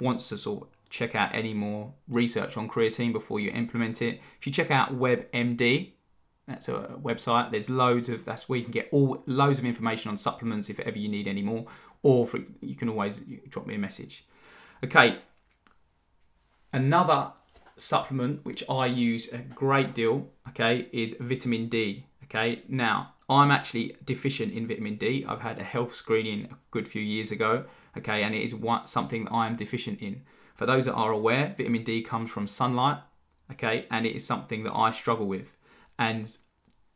wants 0.00 0.28
to 0.28 0.38
sort 0.38 0.62
of 0.62 0.68
check 0.88 1.14
out 1.14 1.34
any 1.34 1.52
more 1.52 1.92
research 2.08 2.56
on 2.56 2.68
creatine 2.68 3.12
before 3.12 3.40
you 3.40 3.50
implement 3.50 4.02
it, 4.02 4.20
if 4.38 4.46
you 4.46 4.52
check 4.52 4.70
out 4.70 4.98
WebMD, 4.98 5.92
that's 6.46 6.68
a 6.68 6.96
website. 7.02 7.50
There's 7.50 7.68
loads 7.68 8.08
of 8.08 8.24
that's 8.24 8.48
where 8.48 8.58
you 8.58 8.64
can 8.64 8.72
get 8.72 8.88
all 8.92 9.22
loads 9.26 9.58
of 9.58 9.64
information 9.64 10.10
on 10.10 10.16
supplements 10.16 10.70
if 10.70 10.78
ever 10.80 10.96
you 10.96 11.08
need 11.08 11.26
any 11.26 11.42
more, 11.42 11.66
or 12.02 12.24
for, 12.26 12.38
you 12.60 12.76
can 12.76 12.88
always 12.88 13.20
drop 13.48 13.66
me 13.66 13.74
a 13.74 13.78
message. 13.78 14.24
Okay, 14.84 15.18
another 16.72 17.32
supplement 17.76 18.44
which 18.44 18.62
I 18.68 18.86
use 18.86 19.32
a 19.32 19.38
great 19.38 19.94
deal. 19.94 20.28
Okay, 20.48 20.88
is 20.92 21.16
vitamin 21.20 21.68
D. 21.68 22.06
Okay, 22.24 22.62
now 22.68 23.14
I'm 23.28 23.50
actually 23.50 23.96
deficient 24.04 24.52
in 24.52 24.66
vitamin 24.66 24.96
D. 24.96 25.24
I've 25.28 25.40
had 25.40 25.58
a 25.58 25.64
health 25.64 25.94
screening 25.94 26.46
a 26.46 26.56
good 26.70 26.88
few 26.88 27.02
years 27.02 27.32
ago. 27.32 27.64
Okay, 27.96 28.22
and 28.22 28.34
it 28.34 28.42
is 28.42 28.54
one, 28.54 28.86
something 28.86 29.24
that 29.24 29.32
I 29.32 29.46
am 29.46 29.56
deficient 29.56 30.00
in. 30.00 30.22
For 30.54 30.66
those 30.66 30.86
that 30.86 30.94
are 30.94 31.12
aware, 31.12 31.54
vitamin 31.56 31.84
D 31.84 32.02
comes 32.02 32.30
from 32.30 32.46
sunlight. 32.46 32.98
Okay, 33.52 33.86
and 33.90 34.06
it 34.06 34.16
is 34.16 34.26
something 34.26 34.64
that 34.64 34.74
I 34.74 34.90
struggle 34.90 35.26
with. 35.26 35.56
And 35.98 36.36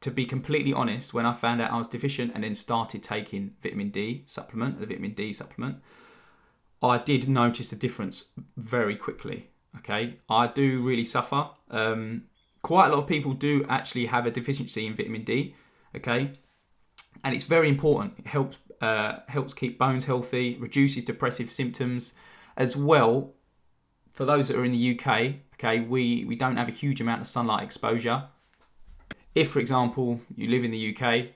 to 0.01 0.11
be 0.11 0.25
completely 0.25 0.73
honest, 0.73 1.13
when 1.13 1.27
I 1.27 1.35
found 1.35 1.61
out 1.61 1.71
I 1.71 1.79
was 1.79 1.87
deficient 1.87 2.33
and 2.35 2.43
then 2.43 2.55
started 2.55 3.03
taking 3.03 3.53
vitamin 3.63 3.91
D 3.91 4.25
supplement, 4.27 4.81
the 4.81 4.87
vitamin 4.87 5.13
D 5.13 5.33
supplement, 5.33 5.79
I 6.83 6.99
did 6.99 7.29
notice 7.29 7.73
a 7.73 7.77
difference 7.77 8.31
very 8.57 8.97
quickly. 8.97 9.51
Okay, 9.79 10.17
I 10.29 10.47
do 10.49 10.83
really 10.83 11.05
suffer. 11.05 11.49
Um, 11.71 12.25
quite 12.63 12.89
a 12.89 12.91
lot 12.91 12.99
of 12.99 13.07
people 13.07 13.33
do 13.33 13.65
actually 13.69 14.07
have 14.07 14.27
a 14.27 14.31
deficiency 14.31 14.87
in 14.87 14.95
vitamin 14.95 15.25
D. 15.25 15.55
Okay, 15.97 16.33
and 17.25 17.35
it's 17.35 17.45
very 17.45 17.69
important. 17.69 18.15
It 18.19 18.27
helps 18.27 18.59
uh, 18.81 19.21
helps 19.29 19.55
keep 19.55 19.79
bones 19.79 20.05
healthy, 20.05 20.57
reduces 20.59 21.05
depressive 21.05 21.51
symptoms, 21.51 22.15
as 22.57 22.77
well. 22.77 23.33
For 24.13 24.25
those 24.25 24.49
that 24.49 24.57
are 24.57 24.65
in 24.65 24.73
the 24.73 24.99
UK, 24.99 25.35
okay, 25.55 25.81
we 25.81 26.25
we 26.25 26.37
don't 26.37 26.57
have 26.57 26.69
a 26.69 26.73
huge 26.73 27.01
amount 27.01 27.21
of 27.21 27.27
sunlight 27.27 27.63
exposure 27.63 28.25
if, 29.35 29.51
for 29.51 29.61
example, 29.61 30.21
you 30.35 30.49
live 30.49 30.65
in 30.65 30.71
the 30.71 30.97
UK 30.97 31.29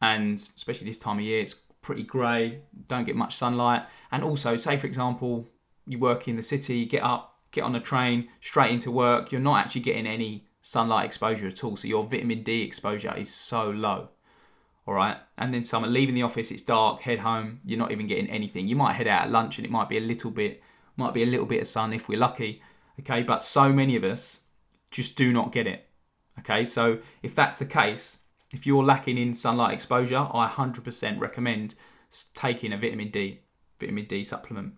and 0.00 0.36
especially 0.56 0.86
this 0.86 0.98
time 0.98 1.18
of 1.18 1.24
year, 1.24 1.40
it's 1.40 1.54
pretty 1.82 2.02
grey, 2.02 2.60
don't 2.88 3.04
get 3.04 3.16
much 3.16 3.34
sunlight, 3.34 3.82
and 4.10 4.24
also, 4.24 4.56
say, 4.56 4.78
for 4.78 4.86
example, 4.86 5.46
you 5.86 5.98
work 5.98 6.26
in 6.26 6.36
the 6.36 6.42
city, 6.42 6.86
get 6.86 7.02
up, 7.02 7.29
get 7.50 7.64
on 7.64 7.74
a 7.74 7.80
train, 7.80 8.28
straight 8.40 8.72
into 8.72 8.90
work, 8.90 9.32
you're 9.32 9.40
not 9.40 9.64
actually 9.64 9.82
getting 9.82 10.06
any 10.06 10.46
sunlight 10.62 11.06
exposure 11.06 11.46
at 11.46 11.64
all, 11.64 11.76
so 11.76 11.88
your 11.88 12.04
vitamin 12.04 12.42
D 12.42 12.62
exposure 12.62 13.14
is 13.16 13.32
so 13.32 13.70
low. 13.70 14.08
All 14.86 14.94
right, 14.94 15.18
and 15.38 15.52
then 15.52 15.62
summer, 15.64 15.86
leaving 15.86 16.14
the 16.14 16.22
office, 16.22 16.50
it's 16.50 16.62
dark, 16.62 17.02
head 17.02 17.20
home, 17.20 17.60
you're 17.64 17.78
not 17.78 17.92
even 17.92 18.06
getting 18.06 18.28
anything. 18.28 18.66
You 18.66 18.76
might 18.76 18.94
head 18.94 19.06
out 19.06 19.22
at 19.22 19.30
lunch 19.30 19.58
and 19.58 19.64
it 19.64 19.70
might 19.70 19.88
be 19.88 19.98
a 19.98 20.00
little 20.00 20.30
bit, 20.30 20.62
might 20.96 21.14
be 21.14 21.22
a 21.22 21.26
little 21.26 21.46
bit 21.46 21.60
of 21.60 21.66
sun 21.66 21.92
if 21.92 22.08
we're 22.08 22.18
lucky. 22.18 22.62
Okay, 22.98 23.22
but 23.22 23.42
so 23.42 23.72
many 23.72 23.96
of 23.96 24.04
us 24.04 24.40
just 24.90 25.16
do 25.16 25.32
not 25.32 25.52
get 25.52 25.66
it. 25.66 25.86
Okay, 26.40 26.64
so 26.64 26.98
if 27.22 27.34
that's 27.34 27.58
the 27.58 27.66
case, 27.66 28.20
if 28.50 28.66
you're 28.66 28.82
lacking 28.82 29.18
in 29.18 29.34
sunlight 29.34 29.74
exposure, 29.74 30.26
I 30.32 30.48
100% 30.48 31.20
recommend 31.20 31.74
taking 32.34 32.72
a 32.72 32.78
vitamin 32.78 33.10
D, 33.10 33.40
vitamin 33.78 34.06
D 34.06 34.24
supplement. 34.24 34.74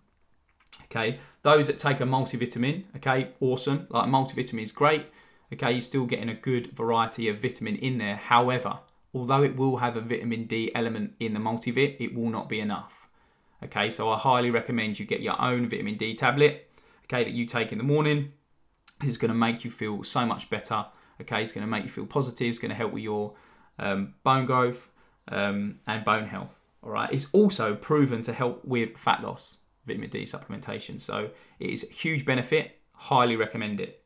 Okay, 0.85 1.19
those 1.43 1.67
that 1.67 1.77
take 1.77 1.99
a 1.99 2.05
multivitamin, 2.05 2.85
okay, 2.95 3.29
awesome. 3.39 3.87
Like 3.89 4.09
multivitamin 4.09 4.63
is 4.63 4.71
great. 4.71 5.05
Okay, 5.51 5.73
you're 5.73 5.81
still 5.81 6.05
getting 6.05 6.29
a 6.29 6.33
good 6.33 6.71
variety 6.71 7.27
of 7.27 7.39
vitamin 7.39 7.75
in 7.75 7.99
there. 7.99 8.15
However, 8.15 8.79
although 9.13 9.43
it 9.43 9.55
will 9.55 9.77
have 9.77 9.95
a 9.95 10.01
vitamin 10.01 10.45
D 10.45 10.71
element 10.73 11.13
in 11.19 11.33
the 11.33 11.39
multivit, 11.39 11.97
it 11.99 12.15
will 12.15 12.29
not 12.29 12.49
be 12.49 12.59
enough. 12.59 13.07
Okay, 13.63 13.89
so 13.89 14.09
I 14.09 14.17
highly 14.17 14.49
recommend 14.49 14.99
you 14.99 15.05
get 15.05 15.21
your 15.21 15.39
own 15.39 15.69
vitamin 15.69 15.95
D 15.95 16.15
tablet, 16.15 16.69
okay, 17.05 17.23
that 17.23 17.33
you 17.33 17.45
take 17.45 17.71
in 17.71 17.77
the 17.77 17.83
morning. 17.83 18.31
This 18.99 19.11
is 19.11 19.17
going 19.17 19.29
to 19.29 19.35
make 19.35 19.63
you 19.63 19.69
feel 19.71 20.03
so 20.03 20.25
much 20.25 20.49
better. 20.49 20.85
Okay, 21.21 21.41
it's 21.41 21.51
going 21.51 21.65
to 21.65 21.69
make 21.69 21.83
you 21.83 21.89
feel 21.89 22.05
positive. 22.05 22.47
It's 22.47 22.59
going 22.59 22.69
to 22.69 22.75
help 22.75 22.93
with 22.93 23.03
your 23.03 23.33
um, 23.79 24.15
bone 24.23 24.45
growth 24.45 24.89
um, 25.27 25.79
and 25.87 26.03
bone 26.03 26.27
health. 26.27 26.55
All 26.81 26.89
right, 26.89 27.11
it's 27.11 27.29
also 27.33 27.75
proven 27.75 28.21
to 28.23 28.33
help 28.33 28.65
with 28.65 28.97
fat 28.97 29.21
loss. 29.21 29.57
Vitamin 29.85 30.09
D 30.09 30.23
supplementation, 30.23 30.99
so 30.99 31.29
it 31.59 31.69
is 31.69 31.83
a 31.83 31.93
huge 31.93 32.25
benefit. 32.25 32.79
Highly 32.93 33.35
recommend 33.35 33.81
it. 33.81 34.03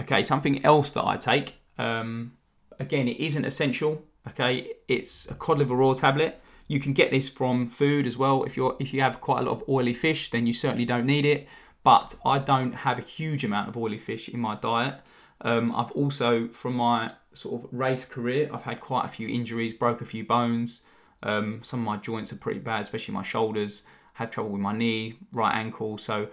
Okay, 0.00 0.22
something 0.22 0.64
else 0.64 0.92
that 0.92 1.04
I 1.04 1.16
take. 1.16 1.56
Um, 1.78 2.32
again, 2.78 3.08
it 3.08 3.18
isn't 3.18 3.44
essential. 3.44 4.04
Okay, 4.28 4.72
it's 4.88 5.28
a 5.30 5.34
cod 5.34 5.58
liver 5.58 5.82
oil 5.82 5.94
tablet. 5.94 6.40
You 6.68 6.80
can 6.80 6.92
get 6.92 7.10
this 7.10 7.28
from 7.28 7.66
food 7.66 8.06
as 8.06 8.16
well. 8.16 8.44
If 8.44 8.56
you're 8.56 8.76
if 8.78 8.94
you 8.94 9.00
have 9.00 9.20
quite 9.20 9.40
a 9.40 9.42
lot 9.42 9.52
of 9.52 9.68
oily 9.68 9.92
fish, 9.92 10.30
then 10.30 10.46
you 10.46 10.52
certainly 10.52 10.84
don't 10.84 11.06
need 11.06 11.24
it. 11.24 11.48
But 11.84 12.14
I 12.24 12.38
don't 12.38 12.72
have 12.72 12.98
a 12.98 13.02
huge 13.02 13.44
amount 13.44 13.68
of 13.68 13.76
oily 13.76 13.98
fish 13.98 14.28
in 14.28 14.38
my 14.40 14.54
diet. 14.54 15.00
Um, 15.40 15.74
I've 15.74 15.90
also, 15.92 16.48
from 16.48 16.74
my 16.74 17.12
sort 17.34 17.64
of 17.64 17.68
race 17.72 18.04
career, 18.04 18.48
I've 18.52 18.62
had 18.62 18.80
quite 18.80 19.04
a 19.04 19.08
few 19.08 19.28
injuries, 19.28 19.72
broke 19.72 20.00
a 20.00 20.04
few 20.04 20.24
bones. 20.24 20.84
Um, 21.22 21.60
some 21.62 21.80
of 21.80 21.86
my 21.86 21.96
joints 21.96 22.32
are 22.32 22.36
pretty 22.36 22.60
bad, 22.60 22.82
especially 22.82 23.14
my 23.14 23.22
shoulders. 23.22 23.84
I 24.16 24.22
have 24.22 24.30
trouble 24.30 24.50
with 24.50 24.60
my 24.60 24.76
knee, 24.76 25.18
right 25.32 25.54
ankle. 25.54 25.98
So, 25.98 26.28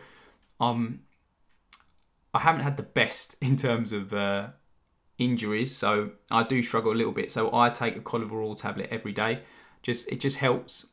um, 0.60 1.02
I 2.34 2.40
haven't 2.40 2.62
had 2.62 2.78
the 2.78 2.84
best 2.84 3.36
in 3.42 3.56
terms 3.56 3.92
of 3.94 4.14
uh, 4.14 4.48
injuries. 5.18 5.76
So 5.76 6.12
I 6.32 6.44
do 6.44 6.62
struggle 6.62 6.92
a 6.92 6.96
little 6.96 7.14
bit. 7.14 7.30
So 7.30 7.54
I 7.54 7.70
take 7.70 7.96
a 7.96 8.02
cod 8.02 8.22
liver 8.22 8.42
oil 8.42 8.56
tablet 8.56 8.88
every 8.92 9.12
day. 9.12 9.42
Just 9.82 10.12
it 10.12 10.20
just 10.20 10.38
helps. 10.38 10.88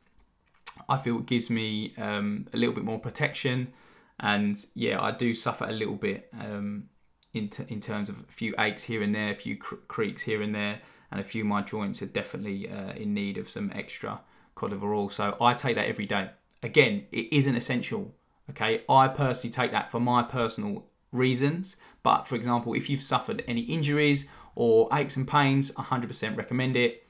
I 0.88 0.98
feel 0.98 1.18
it 1.18 1.26
gives 1.26 1.48
me 1.48 1.94
um, 1.96 2.46
a 2.52 2.56
little 2.56 2.74
bit 2.74 2.84
more 2.84 2.98
protection, 2.98 3.72
and 4.20 4.56
yeah, 4.74 5.00
I 5.00 5.10
do 5.10 5.32
suffer 5.34 5.64
a 5.64 5.72
little 5.72 5.94
bit 5.94 6.28
um, 6.38 6.90
in 7.32 7.48
t- 7.48 7.64
in 7.68 7.80
terms 7.80 8.08
of 8.08 8.20
a 8.20 8.32
few 8.32 8.54
aches 8.58 8.84
here 8.84 9.02
and 9.02 9.14
there, 9.14 9.30
a 9.30 9.34
few 9.34 9.56
cr- 9.56 9.76
creaks 9.88 10.22
here 10.22 10.42
and 10.42 10.54
there, 10.54 10.80
and 11.10 11.20
a 11.20 11.24
few 11.24 11.42
of 11.42 11.48
my 11.48 11.62
joints 11.62 12.02
are 12.02 12.06
definitely 12.06 12.68
uh, 12.68 12.92
in 12.92 13.14
need 13.14 13.38
of 13.38 13.48
some 13.48 13.72
extra 13.74 14.20
cod 14.54 14.70
liver 14.70 14.92
oil. 14.94 15.08
So 15.08 15.36
I 15.40 15.54
take 15.54 15.76
that 15.76 15.86
every 15.86 16.06
day. 16.06 16.30
Again, 16.62 17.06
it 17.12 17.32
isn't 17.32 17.54
essential. 17.54 18.14
Okay, 18.50 18.82
I 18.88 19.08
personally 19.08 19.52
take 19.52 19.72
that 19.72 19.90
for 19.90 20.00
my 20.00 20.22
personal 20.22 20.86
reasons. 21.12 21.76
But 22.02 22.26
for 22.26 22.36
example, 22.36 22.74
if 22.74 22.88
you've 22.88 23.02
suffered 23.02 23.44
any 23.46 23.62
injuries 23.62 24.28
or 24.54 24.88
aches 24.92 25.16
and 25.16 25.26
pains, 25.26 25.70
100% 25.72 26.36
recommend 26.36 26.76
it. 26.76 27.06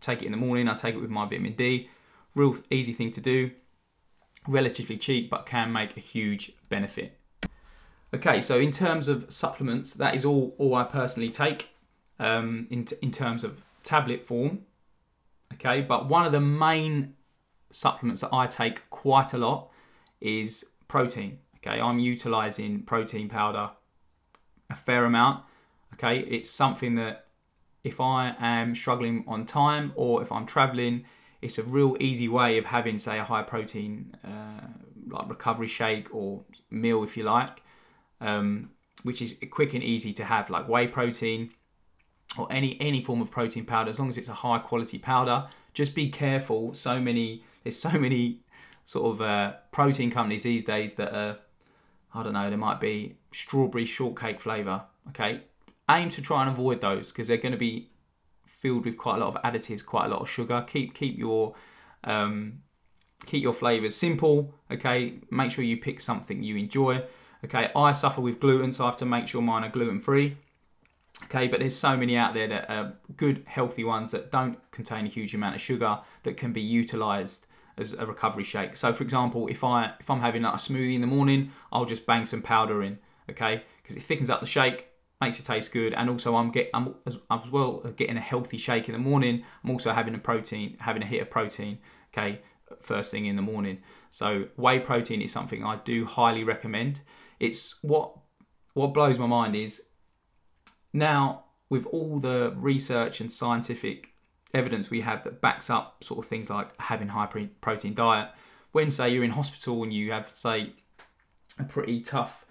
take 0.00 0.22
it 0.22 0.26
in 0.26 0.32
the 0.32 0.38
morning. 0.38 0.68
I 0.68 0.74
take 0.74 0.94
it 0.94 1.00
with 1.00 1.10
my 1.10 1.24
vitamin 1.24 1.54
D. 1.54 1.88
Real 2.34 2.54
easy 2.70 2.92
thing 2.92 3.10
to 3.12 3.20
do. 3.20 3.50
Relatively 4.46 4.98
cheap, 4.98 5.30
but 5.30 5.46
can 5.46 5.72
make 5.72 5.96
a 5.96 6.00
huge 6.00 6.52
benefit. 6.68 7.18
Okay, 8.14 8.40
so 8.40 8.58
in 8.58 8.70
terms 8.70 9.08
of 9.08 9.32
supplements, 9.32 9.94
that 9.94 10.14
is 10.14 10.24
all, 10.24 10.54
all 10.58 10.74
I 10.74 10.84
personally 10.84 11.30
take 11.30 11.70
um, 12.18 12.66
in, 12.70 12.86
in 13.02 13.10
terms 13.10 13.44
of 13.44 13.62
tablet 13.82 14.24
form. 14.24 14.60
Okay, 15.54 15.82
but 15.82 16.08
one 16.08 16.26
of 16.26 16.32
the 16.32 16.40
main 16.40 17.14
supplements 17.70 18.20
that 18.20 18.32
I 18.32 18.46
take 18.46 18.88
quite 18.90 19.32
a 19.32 19.38
lot 19.38 19.70
is 20.20 20.64
protein. 20.88 21.38
Okay, 21.58 21.80
I'm 21.80 21.98
utilizing 21.98 22.82
protein 22.82 23.28
powder 23.28 23.70
a 24.70 24.74
fair 24.74 25.04
amount. 25.04 25.44
Okay, 25.94 26.20
it's 26.20 26.50
something 26.50 26.96
that 26.96 27.26
if 27.84 28.00
I 28.00 28.34
am 28.38 28.74
struggling 28.74 29.24
on 29.26 29.46
time 29.46 29.92
or 29.94 30.22
if 30.22 30.32
I'm 30.32 30.46
traveling, 30.46 31.04
it's 31.42 31.58
a 31.58 31.62
real 31.62 31.96
easy 32.00 32.28
way 32.28 32.58
of 32.58 32.64
having, 32.64 32.98
say, 32.98 33.18
a 33.18 33.24
high 33.24 33.42
protein 33.42 34.16
uh, 34.24 34.66
like 35.08 35.28
recovery 35.28 35.68
shake 35.68 36.12
or 36.14 36.42
meal, 36.70 37.04
if 37.04 37.16
you 37.16 37.24
like, 37.24 37.62
um, 38.20 38.70
which 39.02 39.20
is 39.20 39.38
quick 39.50 39.74
and 39.74 39.84
easy 39.84 40.12
to 40.14 40.24
have, 40.24 40.48
like 40.48 40.66
whey 40.68 40.88
protein 40.88 41.50
or 42.36 42.46
any 42.50 42.76
any 42.80 43.02
form 43.02 43.20
of 43.20 43.30
protein 43.30 43.64
powder, 43.64 43.90
as 43.90 43.98
long 43.98 44.08
as 44.08 44.18
it's 44.18 44.28
a 44.28 44.34
high 44.34 44.58
quality 44.58 44.98
powder. 44.98 45.48
Just 45.72 45.94
be 45.94 46.08
careful. 46.08 46.74
So 46.74 47.00
many 47.00 47.44
there's 47.62 47.78
so 47.78 47.90
many 47.98 48.40
sort 48.84 49.14
of 49.14 49.20
uh, 49.22 49.54
protein 49.72 50.10
companies 50.10 50.42
these 50.42 50.64
days 50.64 50.94
that 50.94 51.14
are 51.14 51.38
I 52.14 52.22
don't 52.22 52.32
know, 52.32 52.48
there 52.48 52.58
might 52.58 52.80
be 52.80 53.16
strawberry 53.32 53.84
shortcake 53.84 54.40
flavour. 54.40 54.82
Okay, 55.08 55.42
aim 55.90 56.08
to 56.10 56.22
try 56.22 56.42
and 56.42 56.50
avoid 56.50 56.80
those 56.80 57.10
because 57.10 57.28
they're 57.28 57.36
going 57.36 57.52
to 57.52 57.58
be 57.58 57.90
filled 58.44 58.84
with 58.86 58.96
quite 58.96 59.16
a 59.16 59.24
lot 59.24 59.34
of 59.34 59.42
additives, 59.42 59.84
quite 59.84 60.06
a 60.06 60.08
lot 60.08 60.20
of 60.20 60.30
sugar. 60.30 60.64
Keep 60.66 60.94
keep 60.94 61.18
your 61.18 61.54
um, 62.04 62.62
keep 63.26 63.42
your 63.42 63.52
flavors 63.52 63.94
simple. 63.94 64.54
Okay, 64.70 65.14
make 65.30 65.50
sure 65.50 65.64
you 65.64 65.76
pick 65.76 66.00
something 66.00 66.42
you 66.42 66.56
enjoy. 66.56 67.02
Okay, 67.44 67.70
I 67.76 67.92
suffer 67.92 68.20
with 68.20 68.40
gluten, 68.40 68.72
so 68.72 68.84
I 68.84 68.86
have 68.86 68.96
to 68.98 69.06
make 69.06 69.28
sure 69.28 69.42
mine 69.42 69.64
are 69.64 69.70
gluten 69.70 70.00
free. 70.00 70.38
Okay, 71.22 71.46
but 71.46 71.60
there's 71.60 71.76
so 71.76 71.96
many 71.96 72.16
out 72.16 72.34
there 72.34 72.48
that 72.48 72.68
are 72.68 72.94
good, 73.16 73.44
healthy 73.46 73.84
ones 73.84 74.10
that 74.10 74.32
don't 74.32 74.58
contain 74.72 75.06
a 75.06 75.08
huge 75.08 75.34
amount 75.34 75.54
of 75.54 75.60
sugar 75.60 76.00
that 76.24 76.36
can 76.36 76.52
be 76.52 76.60
utilized 76.60 77.46
as 77.78 77.92
a 77.92 78.04
recovery 78.04 78.44
shake. 78.44 78.76
So, 78.76 78.92
for 78.92 79.02
example, 79.04 79.46
if 79.48 79.62
I 79.62 79.92
if 80.00 80.10
I'm 80.10 80.20
having 80.20 80.42
like 80.42 80.54
a 80.54 80.58
smoothie 80.58 80.94
in 80.94 81.00
the 81.00 81.06
morning, 81.06 81.52
I'll 81.72 81.84
just 81.84 82.06
bang 82.06 82.24
some 82.24 82.42
powder 82.42 82.82
in, 82.82 82.98
okay, 83.30 83.62
because 83.82 83.96
it 83.96 84.02
thickens 84.02 84.28
up 84.28 84.40
the 84.40 84.46
shake, 84.46 84.88
makes 85.20 85.38
it 85.38 85.46
taste 85.46 85.72
good, 85.72 85.94
and 85.94 86.10
also 86.10 86.36
I'm 86.36 86.50
get 86.50 86.70
I'm 86.74 86.94
as, 87.06 87.18
as 87.30 87.50
well 87.50 87.80
getting 87.96 88.16
a 88.16 88.20
healthy 88.20 88.58
shake 88.58 88.88
in 88.88 88.92
the 88.92 88.98
morning. 88.98 89.44
I'm 89.62 89.70
also 89.70 89.92
having 89.92 90.14
a 90.14 90.18
protein, 90.18 90.76
having 90.80 91.02
a 91.02 91.06
hit 91.06 91.22
of 91.22 91.30
protein, 91.30 91.78
okay, 92.12 92.40
first 92.80 93.12
thing 93.12 93.26
in 93.26 93.36
the 93.36 93.42
morning. 93.42 93.78
So, 94.10 94.48
whey 94.56 94.80
protein 94.80 95.22
is 95.22 95.32
something 95.32 95.64
I 95.64 95.76
do 95.84 96.06
highly 96.06 96.44
recommend. 96.44 97.02
It's 97.38 97.76
what 97.82 98.16
what 98.74 98.92
blows 98.94 99.18
my 99.18 99.26
mind 99.26 99.54
is 99.54 99.84
now 100.94 101.44
with 101.68 101.86
all 101.86 102.18
the 102.18 102.54
research 102.56 103.20
and 103.20 103.30
scientific 103.30 104.14
evidence 104.54 104.88
we 104.88 105.00
have 105.00 105.24
that 105.24 105.40
backs 105.40 105.68
up 105.68 106.02
sort 106.02 106.24
of 106.24 106.30
things 106.30 106.48
like 106.48 106.80
having 106.80 107.08
high 107.08 107.26
protein 107.60 107.92
diet. 107.92 108.30
When 108.72 108.90
say 108.90 109.10
you're 109.10 109.24
in 109.24 109.32
hospital 109.32 109.82
and 109.82 109.92
you 109.92 110.12
have 110.12 110.30
say 110.32 110.72
a 111.58 111.64
pretty 111.64 112.00
tough 112.00 112.46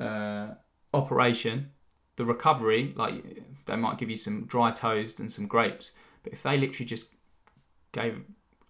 uh, 0.00 0.48
operation, 0.92 1.70
the 2.16 2.24
recovery 2.24 2.94
like 2.96 3.42
they 3.66 3.76
might 3.76 3.98
give 3.98 4.10
you 4.10 4.16
some 4.16 4.46
dry 4.46 4.70
toast 4.70 5.20
and 5.20 5.30
some 5.30 5.46
grapes, 5.46 5.92
but 6.22 6.32
if 6.32 6.42
they 6.42 6.56
literally 6.56 6.86
just 6.86 7.08
gave 7.92 8.22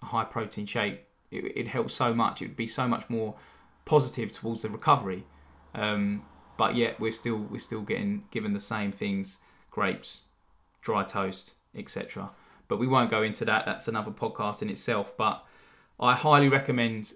a 0.02 0.06
high 0.06 0.24
protein 0.24 0.66
shake, 0.66 1.06
it, 1.30 1.56
it 1.56 1.68
helps 1.68 1.94
so 1.94 2.12
much. 2.12 2.42
It 2.42 2.48
would 2.48 2.56
be 2.56 2.66
so 2.66 2.88
much 2.88 3.08
more 3.08 3.36
positive 3.84 4.32
towards 4.32 4.62
the 4.62 4.68
recovery. 4.68 5.24
Um, 5.74 6.24
but 6.58 6.74
yet 6.74 7.00
we're 7.00 7.10
still 7.10 7.38
we're 7.38 7.58
still 7.58 7.80
getting 7.80 8.24
given 8.30 8.52
the 8.52 8.60
same 8.60 8.92
things: 8.92 9.38
grapes, 9.70 10.22
dry 10.82 11.04
toast, 11.04 11.54
etc. 11.74 12.30
But 12.66 12.78
we 12.78 12.86
won't 12.86 13.08
go 13.08 13.22
into 13.22 13.46
that. 13.46 13.64
That's 13.64 13.88
another 13.88 14.10
podcast 14.10 14.60
in 14.60 14.68
itself. 14.68 15.16
But 15.16 15.42
I 15.98 16.14
highly 16.14 16.50
recommend 16.50 17.14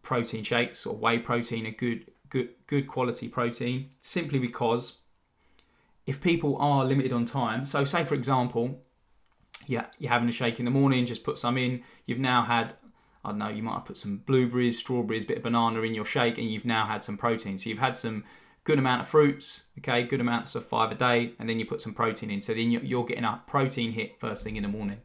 protein 0.00 0.42
shakes 0.42 0.86
or 0.86 0.96
whey 0.96 1.18
protein, 1.18 1.66
a 1.66 1.70
good 1.70 2.10
good 2.30 2.50
good 2.66 2.86
quality 2.86 3.28
protein, 3.28 3.90
simply 3.98 4.38
because 4.38 4.98
if 6.06 6.22
people 6.22 6.56
are 6.56 6.86
limited 6.86 7.12
on 7.12 7.26
time, 7.26 7.66
so 7.66 7.84
say 7.84 8.04
for 8.04 8.14
example, 8.14 8.80
yeah, 9.66 9.86
you're 9.98 10.12
having 10.12 10.28
a 10.28 10.32
shake 10.32 10.58
in 10.58 10.64
the 10.64 10.70
morning, 10.70 11.04
just 11.04 11.24
put 11.24 11.36
some 11.36 11.58
in. 11.58 11.82
You've 12.06 12.18
now 12.20 12.44
had 12.44 12.74
I 13.24 13.30
don't 13.30 13.38
know, 13.38 13.48
you 13.48 13.62
might 13.62 13.74
have 13.74 13.84
put 13.84 13.98
some 13.98 14.18
blueberries, 14.18 14.78
strawberries, 14.78 15.24
bit 15.24 15.38
of 15.38 15.42
banana 15.42 15.82
in 15.82 15.94
your 15.94 16.04
shake, 16.04 16.38
and 16.38 16.48
you've 16.48 16.64
now 16.64 16.86
had 16.86 17.02
some 17.02 17.16
protein. 17.16 17.58
So 17.58 17.68
you've 17.68 17.80
had 17.80 17.96
some 17.96 18.24
good 18.68 18.78
amount 18.78 19.00
of 19.00 19.08
fruits, 19.08 19.62
okay, 19.78 20.02
good 20.02 20.20
amounts 20.20 20.54
of 20.54 20.62
five 20.62 20.92
a 20.92 20.94
day, 20.94 21.32
and 21.38 21.48
then 21.48 21.58
you 21.58 21.64
put 21.64 21.80
some 21.80 21.94
protein 21.94 22.30
in. 22.30 22.38
So 22.38 22.52
then 22.52 22.70
you're 22.70 23.06
getting 23.06 23.24
a 23.24 23.40
protein 23.46 23.92
hit 23.92 24.20
first 24.20 24.44
thing 24.44 24.56
in 24.56 24.62
the 24.62 24.68
morning, 24.68 24.98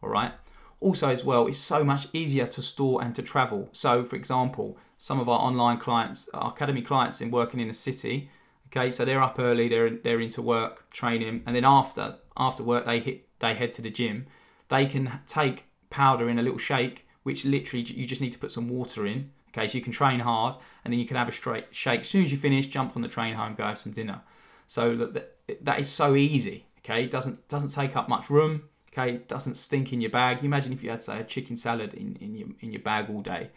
all 0.00 0.08
right? 0.08 0.32
Also, 0.78 1.08
as 1.10 1.24
well, 1.24 1.48
it's 1.48 1.58
so 1.58 1.82
much 1.82 2.06
easier 2.12 2.46
to 2.46 2.62
store 2.62 3.02
and 3.02 3.12
to 3.16 3.20
travel. 3.20 3.68
So, 3.72 4.04
for 4.04 4.14
example, 4.14 4.78
some 4.96 5.18
of 5.18 5.28
our 5.28 5.40
online 5.40 5.78
clients, 5.78 6.28
our 6.32 6.52
academy 6.52 6.82
clients, 6.82 7.20
in 7.20 7.32
working 7.32 7.58
in 7.58 7.68
a 7.68 7.72
city, 7.74 8.30
okay, 8.68 8.92
so 8.92 9.04
they're 9.04 9.20
up 9.20 9.40
early, 9.40 9.68
they're 9.68 9.90
they're 9.90 10.20
into 10.20 10.40
work, 10.40 10.88
training, 10.90 11.42
and 11.46 11.56
then 11.56 11.64
after 11.64 12.14
after 12.36 12.62
work 12.62 12.86
they 12.86 13.00
hit 13.00 13.26
they 13.40 13.54
head 13.54 13.74
to 13.74 13.82
the 13.82 13.90
gym. 13.90 14.26
They 14.68 14.86
can 14.86 15.20
take 15.26 15.64
powder 15.90 16.30
in 16.30 16.38
a 16.38 16.42
little 16.42 16.58
shake, 16.58 17.08
which 17.24 17.44
literally 17.44 17.84
you 17.84 18.06
just 18.06 18.20
need 18.20 18.34
to 18.34 18.38
put 18.38 18.52
some 18.52 18.68
water 18.68 19.04
in, 19.04 19.32
Okay, 19.50 19.66
so 19.66 19.78
you 19.78 19.82
can 19.82 19.92
train 19.92 20.20
hard 20.20 20.56
and 20.84 20.92
then 20.92 21.00
you 21.00 21.06
can 21.06 21.16
have 21.16 21.28
a 21.28 21.32
straight 21.32 21.66
shake. 21.72 22.00
As 22.00 22.08
soon 22.08 22.24
as 22.24 22.30
you 22.30 22.38
finish, 22.38 22.66
jump 22.66 22.94
on 22.96 23.02
the 23.02 23.08
train 23.08 23.34
home, 23.34 23.54
go 23.54 23.64
have 23.64 23.78
some 23.78 23.92
dinner. 23.92 24.22
So 24.66 24.94
that, 24.96 25.36
that 25.62 25.80
is 25.80 25.88
so 25.90 26.14
easy. 26.14 26.66
Okay, 26.78 27.04
it 27.04 27.10
doesn't 27.10 27.48
doesn't 27.48 27.70
take 27.70 27.96
up 27.96 28.08
much 28.08 28.30
room. 28.30 28.62
Okay, 28.92 29.14
it 29.14 29.28
doesn't 29.28 29.54
stink 29.54 29.92
in 29.92 30.00
your 30.00 30.10
bag. 30.10 30.42
You 30.42 30.46
imagine 30.46 30.72
if 30.72 30.82
you 30.82 30.90
had 30.90 31.02
say 31.02 31.20
a 31.20 31.24
chicken 31.24 31.56
salad 31.56 31.94
in, 31.94 32.16
in 32.20 32.36
your 32.36 32.48
in 32.60 32.72
your 32.72 32.82
bag 32.82 33.10
all 33.10 33.22
day. 33.22 33.50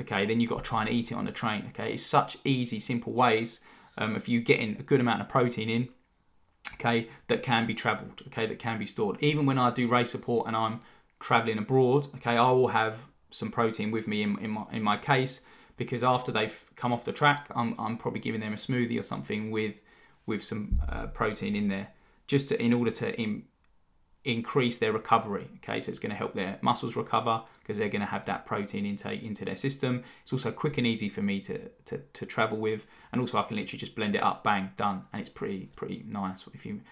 Okay, 0.00 0.24
then 0.24 0.40
you've 0.40 0.50
got 0.50 0.64
to 0.64 0.64
try 0.64 0.82
and 0.82 0.90
eat 0.90 1.12
it 1.12 1.14
on 1.16 1.24
the 1.26 1.32
train. 1.32 1.66
Okay, 1.68 1.92
it's 1.92 2.02
such 2.04 2.38
easy, 2.44 2.78
simple 2.78 3.12
ways. 3.12 3.60
Um, 3.98 4.16
if 4.16 4.28
you're 4.28 4.40
getting 4.40 4.76
a 4.78 4.82
good 4.82 5.00
amount 5.00 5.20
of 5.20 5.28
protein 5.28 5.68
in, 5.68 5.88
okay, 6.74 7.08
that 7.26 7.42
can 7.42 7.66
be 7.66 7.74
travelled. 7.74 8.22
Okay, 8.28 8.46
that 8.46 8.58
can 8.58 8.78
be 8.78 8.86
stored. 8.86 9.18
Even 9.20 9.44
when 9.46 9.58
I 9.58 9.70
do 9.70 9.88
race 9.88 10.10
support 10.10 10.46
and 10.46 10.56
I'm 10.56 10.80
travelling 11.18 11.58
abroad, 11.58 12.06
okay, 12.16 12.36
I 12.36 12.50
will 12.50 12.68
have 12.68 13.08
some 13.30 13.50
protein 13.50 13.90
with 13.90 14.06
me 14.06 14.22
in, 14.22 14.38
in 14.38 14.50
my 14.50 14.64
in 14.72 14.82
my 14.82 14.96
case 14.96 15.40
because 15.80 16.04
after 16.04 16.30
they've 16.30 16.64
come 16.76 16.92
off 16.92 17.06
the 17.06 17.12
track, 17.12 17.46
I'm, 17.56 17.74
I'm 17.78 17.96
probably 17.96 18.20
giving 18.20 18.42
them 18.42 18.52
a 18.52 18.56
smoothie 18.56 19.00
or 19.00 19.02
something 19.02 19.50
with 19.50 19.82
with 20.26 20.44
some 20.44 20.78
uh, 20.86 21.06
protein 21.06 21.56
in 21.56 21.68
there, 21.68 21.88
just 22.26 22.50
to, 22.50 22.62
in 22.62 22.74
order 22.74 22.90
to 22.90 23.18
in, 23.18 23.44
increase 24.24 24.76
their 24.76 24.92
recovery. 24.92 25.48
Okay, 25.56 25.80
so 25.80 25.88
it's 25.88 25.98
going 25.98 26.10
to 26.10 26.16
help 26.16 26.34
their 26.34 26.58
muscles 26.60 26.96
recover 26.96 27.42
because 27.60 27.78
they're 27.78 27.88
going 27.88 28.02
to 28.02 28.06
have 28.06 28.26
that 28.26 28.44
protein 28.44 28.84
intake 28.84 29.22
into 29.22 29.46
their 29.46 29.56
system. 29.56 30.04
It's 30.22 30.34
also 30.34 30.52
quick 30.52 30.76
and 30.76 30.86
easy 30.86 31.08
for 31.08 31.22
me 31.22 31.40
to, 31.40 31.58
to, 31.86 31.98
to 32.12 32.26
travel 32.26 32.58
with, 32.58 32.86
and 33.10 33.20
also 33.20 33.38
I 33.38 33.42
can 33.44 33.56
literally 33.56 33.78
just 33.78 33.94
blend 33.94 34.14
it 34.14 34.22
up, 34.22 34.44
bang, 34.44 34.72
done, 34.76 35.04
and 35.14 35.20
it's 35.20 35.30
pretty 35.30 35.70
pretty 35.76 36.04
nice. 36.06 36.46
If 36.52 36.66
you 36.66 36.82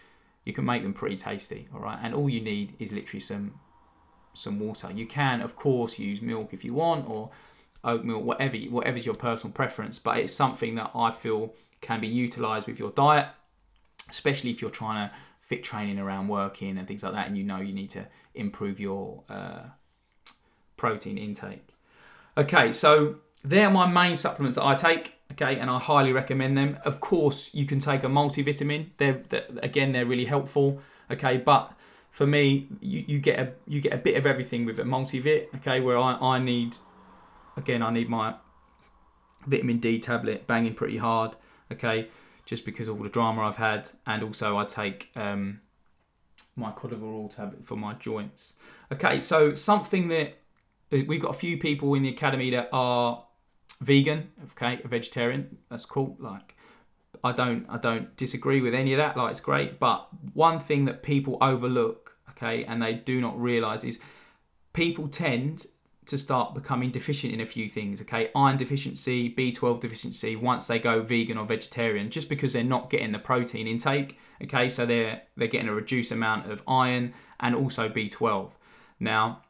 you 0.46 0.54
can 0.54 0.64
make 0.64 0.82
them 0.82 0.94
pretty 0.94 1.16
tasty, 1.16 1.68
all 1.74 1.80
right, 1.80 1.98
and 2.02 2.14
all 2.14 2.30
you 2.30 2.40
need 2.40 2.74
is 2.78 2.90
literally 2.90 3.20
some 3.20 3.60
some 4.38 4.58
water. 4.60 4.90
You 4.92 5.06
can, 5.06 5.40
of 5.40 5.56
course, 5.56 5.98
use 5.98 6.22
milk 6.22 6.52
if 6.52 6.64
you 6.64 6.74
want, 6.74 7.08
or 7.08 7.30
oat 7.84 8.04
milk, 8.04 8.24
whatever 8.24 8.56
whatever's 8.56 9.06
your 9.06 9.14
personal 9.14 9.52
preference. 9.52 9.98
But 9.98 10.18
it's 10.18 10.32
something 10.32 10.74
that 10.76 10.90
I 10.94 11.10
feel 11.10 11.54
can 11.80 12.00
be 12.00 12.08
utilised 12.08 12.66
with 12.66 12.78
your 12.78 12.90
diet, 12.90 13.28
especially 14.10 14.50
if 14.50 14.60
you're 14.60 14.70
trying 14.70 15.08
to 15.08 15.14
fit 15.40 15.64
training 15.64 15.98
around 15.98 16.28
working 16.28 16.76
and 16.76 16.86
things 16.86 17.02
like 17.02 17.12
that, 17.12 17.26
and 17.26 17.36
you 17.36 17.44
know 17.44 17.58
you 17.58 17.72
need 17.72 17.90
to 17.90 18.06
improve 18.34 18.78
your 18.80 19.22
uh, 19.28 19.62
protein 20.76 21.18
intake. 21.18 21.66
Okay, 22.36 22.70
so 22.72 23.16
they're 23.42 23.70
my 23.70 23.86
main 23.86 24.16
supplements 24.16 24.56
that 24.56 24.64
I 24.64 24.74
take. 24.74 25.14
Okay, 25.32 25.58
and 25.58 25.70
I 25.70 25.78
highly 25.78 26.12
recommend 26.12 26.56
them. 26.56 26.78
Of 26.84 27.00
course, 27.00 27.54
you 27.54 27.66
can 27.66 27.78
take 27.78 28.02
a 28.02 28.06
multivitamin. 28.06 28.90
They're, 28.96 29.22
they're 29.28 29.46
again, 29.62 29.92
they're 29.92 30.06
really 30.06 30.24
helpful. 30.24 30.80
Okay, 31.10 31.36
but 31.36 31.72
for 32.18 32.26
me, 32.26 32.66
you, 32.80 33.04
you 33.06 33.18
get 33.20 33.38
a 33.38 33.52
you 33.68 33.80
get 33.80 33.94
a 33.94 33.96
bit 33.96 34.16
of 34.16 34.26
everything 34.26 34.64
with 34.64 34.80
a 34.80 34.82
multivit. 34.82 35.54
Okay, 35.54 35.78
where 35.78 35.96
I, 35.96 36.14
I 36.14 36.40
need 36.40 36.76
again 37.56 37.80
I 37.80 37.92
need 37.92 38.08
my 38.08 38.34
vitamin 39.46 39.78
D 39.78 40.00
tablet 40.00 40.44
banging 40.48 40.74
pretty 40.74 40.96
hard. 40.96 41.36
Okay, 41.70 42.08
just 42.44 42.64
because 42.64 42.88
of 42.88 42.96
all 42.96 43.04
the 43.04 43.08
drama 43.08 43.42
I've 43.42 43.58
had, 43.58 43.90
and 44.04 44.24
also 44.24 44.58
I 44.58 44.64
take 44.64 45.12
um, 45.14 45.60
my 46.56 46.72
cod 46.72 46.90
liver 46.90 47.06
oil 47.06 47.28
tablet 47.28 47.64
for 47.64 47.76
my 47.76 47.92
joints. 47.92 48.54
Okay, 48.90 49.20
so 49.20 49.54
something 49.54 50.08
that 50.08 50.38
uh, 50.92 51.04
we've 51.06 51.22
got 51.22 51.30
a 51.30 51.38
few 51.38 51.56
people 51.56 51.94
in 51.94 52.02
the 52.02 52.08
academy 52.08 52.50
that 52.50 52.68
are 52.72 53.26
vegan, 53.80 54.32
okay, 54.50 54.80
a 54.84 54.88
vegetarian. 54.88 55.58
That's 55.70 55.84
cool. 55.84 56.16
Like, 56.18 56.56
I 57.22 57.30
don't, 57.30 57.64
I 57.68 57.78
don't 57.78 58.16
disagree 58.16 58.60
with 58.60 58.74
any 58.74 58.92
of 58.92 58.98
that. 58.98 59.16
Like, 59.16 59.30
it's 59.30 59.40
great. 59.40 59.78
But 59.78 60.08
one 60.34 60.58
thing 60.58 60.84
that 60.86 61.04
people 61.04 61.38
overlook, 61.40 62.06
okay, 62.38 62.64
and 62.64 62.80
they 62.80 62.94
do 62.94 63.20
not 63.20 63.40
realize 63.40 63.84
is 63.84 63.98
people 64.72 65.08
tend 65.08 65.66
to 66.06 66.16
start 66.16 66.54
becoming 66.54 66.90
deficient 66.90 67.34
in 67.34 67.40
a 67.40 67.46
few 67.46 67.68
things. 67.68 68.00
Okay, 68.00 68.30
iron 68.34 68.56
deficiency, 68.56 69.32
B12 69.34 69.80
deficiency. 69.80 70.36
Once 70.36 70.66
they 70.66 70.78
go 70.78 71.02
vegan 71.02 71.36
or 71.36 71.44
vegetarian, 71.44 72.10
just 72.10 72.28
because 72.28 72.54
they're 72.54 72.64
not 72.64 72.88
getting 72.88 73.12
the 73.12 73.18
protein 73.18 73.66
intake. 73.66 74.18
Okay, 74.42 74.68
so 74.68 74.86
they're 74.86 75.22
they're 75.36 75.48
getting 75.48 75.68
a 75.68 75.74
reduced 75.74 76.10
amount 76.10 76.50
of 76.50 76.62
iron 76.66 77.12
and 77.40 77.54
also 77.54 77.88
B12. 77.88 78.52
Now, 78.98 79.42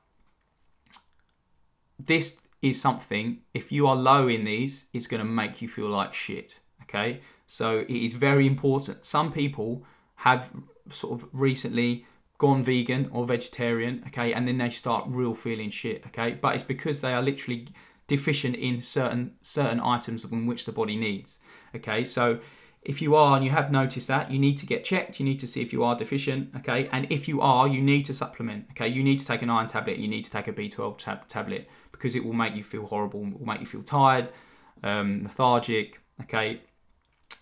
this 1.99 2.39
is 2.61 2.81
something, 2.81 3.39
if 3.55 3.71
you 3.71 3.87
are 3.87 3.95
low 3.95 4.27
in 4.27 4.45
these, 4.45 4.87
it's 4.93 5.07
going 5.07 5.21
to 5.21 5.25
make 5.25 5.63
you 5.63 5.69
feel 5.69 5.89
like 5.89 6.13
shit. 6.13 6.61
Okay, 6.83 7.21
so 7.47 7.79
it 7.79 7.91
is 7.91 8.15
very 8.15 8.47
important. 8.47 9.05
Some 9.05 9.33
people 9.33 9.85
have 10.17 10.51
sort 10.91 11.23
of 11.23 11.29
recently 11.33 12.05
gone 12.39 12.63
vegan 12.63 13.11
or 13.13 13.27
vegetarian, 13.27 14.03
okay, 14.07 14.33
and 14.33 14.47
then 14.47 14.59
they 14.59 14.71
start 14.71 15.05
real 15.09 15.35
feeling 15.35 15.71
shit, 15.71 16.05
okay, 16.07 16.33
but 16.33 16.55
it's 16.55 16.65
because 16.65 17.01
they 17.01 17.13
are 17.13 17.23
literally 17.23 17.69
deficient 18.07 18.57
in 18.57 18.81
certain 18.81 19.33
certain 19.43 19.81
items 19.81 20.25
in 20.25 20.47
which 20.47 20.65
the 20.65 20.73
body 20.73 20.97
needs, 20.97 21.39
okay, 21.75 22.05
so 22.05 22.41
if 22.83 23.03
you 23.03 23.15
are 23.17 23.37
and 23.37 23.45
you 23.45 23.51
have 23.51 23.71
noticed 23.71 24.09
that, 24.09 24.31
you 24.31 24.39
need 24.39 24.57
to 24.59 24.67
get 24.67 24.85
checked. 24.85 25.19
You 25.19 25.27
need 25.27 25.39
to 25.41 25.47
see 25.47 25.61
if 25.61 25.73
you 25.73 25.83
are 25.85 25.97
deficient, 25.97 26.55
okay? 26.57 26.89
And 26.93 27.07
if 27.11 27.29
you 27.29 27.41
are, 27.41 27.67
you 27.67 27.83
need 27.83 28.05
to 28.07 28.15
supplement, 28.15 28.67
okay? 28.71 28.89
You 28.89 29.03
need 29.03 29.19
to 29.19 29.27
take 29.27 29.43
an 29.43 29.51
iron 29.51 29.67
tablet. 29.67 29.99
You 29.99 30.09
need 30.09 30.23
to 30.23 30.31
take 30.31 30.49
a 30.49 30.53
B12 30.53 30.97
tab- 30.97 31.29
tablet 31.29 31.69
because 31.93 32.15
it 32.15 32.25
will 32.25 32.33
make 32.33 32.55
you 32.55 32.63
feel 32.63 32.87
horrible. 32.87 33.27
It 33.27 33.41
will 33.41 33.47
make 33.47 33.61
you 33.61 33.67
feel 33.67 33.83
tired, 33.83 34.29
um, 34.83 35.23
lethargic, 35.25 36.01
okay? 36.23 36.63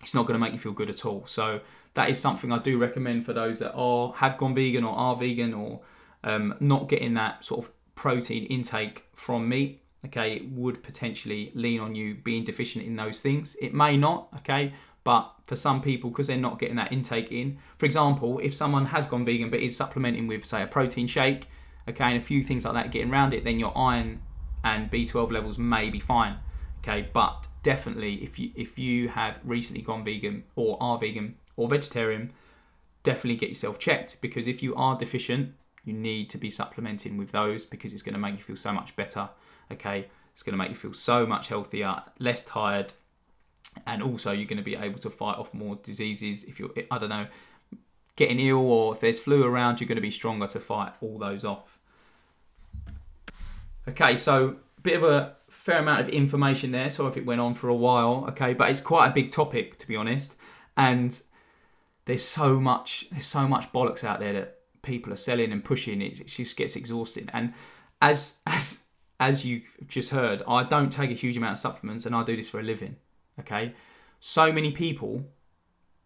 It's 0.01 0.15
not 0.15 0.27
going 0.27 0.35
to 0.35 0.45
make 0.45 0.53
you 0.53 0.59
feel 0.59 0.73
good 0.73 0.91
at 0.91 1.05
all. 1.05 1.27
So 1.27 1.61
that 1.97 2.11
is 2.11 2.21
something 2.21 2.53
I 2.53 2.59
do 2.59 2.79
recommend 2.79 3.25
for 3.25 3.33
those 3.33 3.59
that 3.59 3.73
are 3.73 4.13
have 4.15 4.37
gone 4.37 4.55
vegan 4.55 4.85
or 4.85 4.95
are 4.95 5.17
vegan 5.17 5.55
or 5.55 5.81
um, 6.23 6.55
not 6.61 6.89
getting 6.89 7.15
that 7.15 7.43
sort 7.43 7.65
of 7.65 7.73
protein 7.95 8.45
intake 8.47 9.05
from 9.15 9.49
meat. 9.49 9.83
Okay, 10.05 10.35
it 10.35 10.51
would 10.51 10.83
potentially 10.85 11.51
lean 11.55 11.81
on 11.81 11.95
you 11.95 12.15
being 12.15 12.45
deficient 12.45 12.85
in 12.85 12.95
those 12.95 13.21
things. 13.21 13.57
It 13.61 13.75
may 13.75 13.97
not, 13.97 14.29
okay, 14.37 14.75
but 15.03 15.33
for 15.47 15.57
some 15.57 15.81
people, 15.83 16.11
because 16.11 16.29
they're 16.29 16.37
not 16.37 16.61
getting 16.61 16.77
that 16.77 16.93
intake 16.93 17.33
in, 17.33 17.59
for 17.77 17.87
example, 17.87 18.39
if 18.39 18.55
someone 18.55 18.87
has 18.87 19.09
gone 19.09 19.25
vegan 19.25 19.51
but 19.51 19.59
is 19.59 19.77
supplementing 19.77 20.29
with, 20.29 20.45
say, 20.45 20.63
a 20.63 20.67
protein 20.67 21.09
shake, 21.09 21.49
okay, 21.89 22.05
and 22.05 22.19
a 22.19 22.21
few 22.21 22.45
things 22.45 22.65
like 22.65 22.75
that 22.75 22.93
getting 22.93 23.11
around 23.11 23.35
it, 23.35 23.43
then 23.43 23.59
your 23.59 23.77
iron 23.77 24.21
and 24.63 24.91
B12 24.91 25.33
levels 25.33 25.59
may 25.59 25.91
be 25.91 25.99
fine, 25.99 26.37
okay. 26.81 27.09
But 27.13 27.49
definitely, 27.63 28.23
if 28.23 28.39
you 28.39 28.53
if 28.55 28.79
you 28.79 29.09
have 29.09 29.41
recently 29.43 29.83
gone 29.83 30.05
vegan 30.05 30.45
or 30.55 30.77
are 30.81 30.99
vegan 30.99 31.37
or 31.57 31.69
vegetarian, 31.69 32.33
definitely 33.03 33.37
get 33.37 33.49
yourself 33.49 33.79
checked 33.79 34.19
because 34.21 34.47
if 34.47 34.63
you 34.63 34.75
are 34.75 34.97
deficient, 34.97 35.55
you 35.85 35.93
need 35.93 36.29
to 36.31 36.39
be 36.39 36.51
supplementing 36.51 37.17
with 37.17 37.33
those 37.33 37.65
because 37.65 37.93
it's 37.93 38.03
going 38.03 38.15
to 38.15 38.19
make 38.19 38.35
you 38.35 38.43
feel 38.43 38.57
so 38.57 38.73
much 38.73 38.97
better, 38.97 39.29
okay. 39.73 40.09
It's 40.33 40.43
going 40.43 40.53
to 40.53 40.59
make 40.59 40.69
you 40.69 40.75
feel 40.75 40.93
so 40.93 41.25
much 41.25 41.49
healthier, 41.49 42.03
less 42.19 42.45
tired, 42.45 42.93
and 43.87 44.03
also 44.03 44.33
you're 44.33 44.47
going 44.47 44.57
to 44.59 44.63
be 44.63 44.77
able 44.77 44.99
to 45.01 45.11
fight 45.11 45.37
off 45.37 45.53
more 45.53 45.77
diseases 45.83 46.45
if 46.45 46.59
you're 46.59 46.71
i 46.91 46.99
don't 46.99 47.09
know 47.09 47.27
getting 48.15 48.41
ill 48.41 48.59
or 48.59 48.95
if 48.95 49.01
there's 49.01 49.19
flu 49.19 49.45
around 49.45 49.81
you're 49.81 49.89
going 49.89 49.97
to 49.97 50.03
be 50.03 50.11
stronger 50.11 50.47
to 50.47 50.61
fight 50.61 50.93
all 51.01 51.19
those 51.19 51.45
off 51.45 51.79
okay 53.89 54.17
so 54.17 54.57
a 54.79 54.81
bit 54.81 54.97
of 54.97 55.03
a 55.03 55.35
fair 55.51 55.79
amount 55.79 56.01
of 56.01 56.09
information 56.09 56.71
there 56.71 56.89
so 56.89 57.07
if 57.07 57.17
it 57.17 57.27
went 57.27 57.41
on 57.41 57.53
for 57.55 57.69
a 57.69 57.75
while 57.75 58.25
okay 58.29 58.55
but 58.55 58.71
it's 58.71 58.81
quite 58.81 59.09
a 59.09 59.13
big 59.13 59.31
topic 59.31 59.79
to 59.79 59.87
be 59.87 59.97
honest 59.97 60.37
and 60.77 61.23
there's 62.07 62.25
so 62.25 62.59
much 62.59 63.07
there's 63.11 63.27
so 63.27 63.47
much 63.47 63.73
bollocks 63.73 64.03
out 64.03 64.19
there 64.19 64.33
that 64.33 64.59
people 64.83 65.13
are 65.13 65.17
selling 65.17 65.53
and 65.53 65.65
pushing 65.65 66.01
it, 66.01 66.27
just 66.27 66.57
gets 66.57 66.77
exhausting 66.77 67.29
and 67.33 67.53
as 68.01 68.39
as 68.47 68.85
as 69.19 69.45
you 69.47 69.63
just 69.87 70.11
heard 70.11 70.43
i 70.47 70.63
don't 70.63 70.91
take 70.91 71.11
a 71.11 71.15
huge 71.15 71.37
amount 71.37 71.53
of 71.53 71.59
supplements 71.59 72.05
and 72.05 72.15
i 72.15 72.23
do 72.23 72.37
this 72.37 72.49
for 72.49 72.61
a 72.61 72.63
living 72.63 72.97
Okay, 73.39 73.75
so 74.19 74.53
many 74.53 74.73
people 74.73 75.25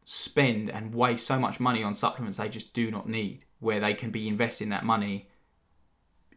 spend 0.05 0.71
and 0.71 0.95
waste 0.95 1.27
so 1.27 1.39
much 1.39 1.61
money 1.61 1.83
on 1.83 1.95
supplements 1.95 2.39
they 2.39 2.49
just 2.49 2.75
do 2.75 2.91
not 2.91 3.09
need, 3.09 3.45
where 3.61 3.81
they 3.81 3.95
can 3.95 4.11
be 4.11 4.27
investing 4.27 4.71
that 4.71 4.85
money 4.85 5.29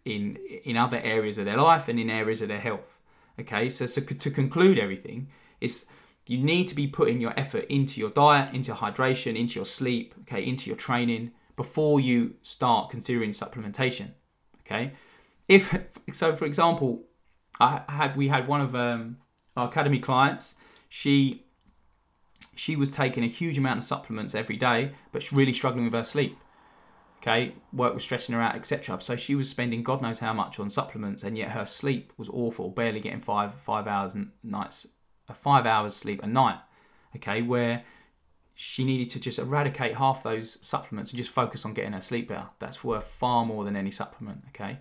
in 0.05 0.37
in 0.63 0.77
other 0.77 0.99
areas 0.99 1.37
of 1.37 1.45
their 1.45 1.57
life 1.57 1.87
and 1.87 1.99
in 1.99 2.09
areas 2.09 2.41
of 2.41 2.47
their 2.47 2.59
health. 2.59 2.99
Okay, 3.39 3.69
so, 3.69 3.87
so 3.87 4.01
to 4.01 4.29
conclude 4.29 4.77
everything, 4.77 5.29
is 5.59 5.87
you 6.27 6.37
need 6.37 6.67
to 6.69 6.75
be 6.75 6.87
putting 6.87 7.19
your 7.19 7.37
effort 7.37 7.65
into 7.65 7.99
your 7.99 8.09
diet, 8.09 8.53
into 8.53 8.67
your 8.67 8.77
hydration, 8.77 9.37
into 9.37 9.55
your 9.55 9.65
sleep, 9.65 10.15
okay, 10.21 10.45
into 10.45 10.69
your 10.69 10.77
training 10.77 11.31
before 11.55 11.99
you 11.99 12.35
start 12.41 12.89
considering 12.89 13.31
supplementation. 13.31 14.11
Okay, 14.65 14.93
if 15.47 15.77
so, 16.11 16.35
for 16.35 16.45
example, 16.45 17.03
I 17.59 17.81
had 17.89 18.15
we 18.15 18.29
had 18.29 18.47
one 18.47 18.61
of 18.61 18.75
um, 18.75 19.17
our 19.55 19.67
academy 19.67 19.99
clients 19.99 20.55
she 20.95 21.43
she 22.55 22.75
was 22.75 22.91
taking 22.91 23.23
a 23.23 23.27
huge 23.27 23.57
amount 23.57 23.79
of 23.79 23.83
supplements 23.83 24.35
every 24.35 24.57
day, 24.57 24.91
but 25.11 25.31
really 25.31 25.51
struggling 25.51 25.85
with 25.85 25.93
her 25.93 26.03
sleep. 26.03 26.37
Okay, 27.17 27.55
work 27.71 27.95
was 27.95 28.03
stressing 28.03 28.35
her 28.35 28.41
out, 28.41 28.53
etc. 28.53 29.01
So 29.01 29.15
she 29.15 29.33
was 29.33 29.49
spending 29.49 29.81
God 29.81 30.03
knows 30.03 30.19
how 30.19 30.33
much 30.33 30.59
on 30.59 30.69
supplements, 30.69 31.23
and 31.23 31.35
yet 31.35 31.49
her 31.49 31.65
sleep 31.65 32.13
was 32.15 32.29
awful, 32.29 32.69
barely 32.69 32.99
getting 32.99 33.21
five 33.21 33.55
five 33.55 33.87
hours 33.87 34.13
and 34.13 34.33
nights, 34.43 34.85
a 35.29 35.33
five 35.33 35.65
hours 35.65 35.95
sleep 35.95 36.21
a 36.23 36.27
night. 36.27 36.59
Okay, 37.15 37.41
where 37.41 37.83
she 38.55 38.83
needed 38.83 39.09
to 39.09 39.19
just 39.19 39.39
eradicate 39.39 39.95
half 39.95 40.23
those 40.23 40.57
supplements 40.65 41.11
and 41.11 41.17
just 41.17 41.31
focus 41.31 41.65
on 41.65 41.73
getting 41.73 41.93
her 41.93 42.01
sleep 42.01 42.27
better. 42.27 42.49
That's 42.59 42.83
worth 42.83 43.05
far 43.05 43.45
more 43.45 43.63
than 43.63 43.75
any 43.75 43.91
supplement. 43.91 44.43
Okay, 44.49 44.79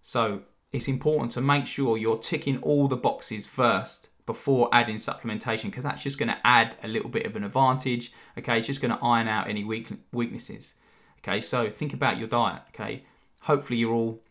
so 0.00 0.42
it's 0.72 0.88
important 0.88 1.32
to 1.32 1.40
make 1.40 1.66
sure 1.66 1.96
you're 1.96 2.18
ticking 2.18 2.58
all 2.58 2.88
the 2.88 2.96
boxes 2.96 3.46
first 3.46 4.08
before 4.26 4.68
adding 4.72 4.96
supplementation 4.96 5.64
because 5.64 5.82
that's 5.82 6.02
just 6.02 6.18
going 6.18 6.28
to 6.28 6.38
add 6.44 6.76
a 6.84 6.88
little 6.88 7.10
bit 7.10 7.26
of 7.26 7.34
an 7.34 7.42
advantage. 7.42 8.12
Okay, 8.38 8.58
it's 8.58 8.66
just 8.66 8.80
going 8.80 8.96
to 8.96 9.04
iron 9.04 9.26
out 9.26 9.48
any 9.48 9.64
weak, 9.64 9.88
weaknesses. 10.12 10.74
Okay, 11.18 11.40
so 11.40 11.68
think 11.68 11.92
about 11.92 12.18
your 12.18 12.28
diet. 12.28 12.62
Okay, 12.68 13.04
hopefully 13.42 13.78
you're 13.78 13.92
all 13.92 14.22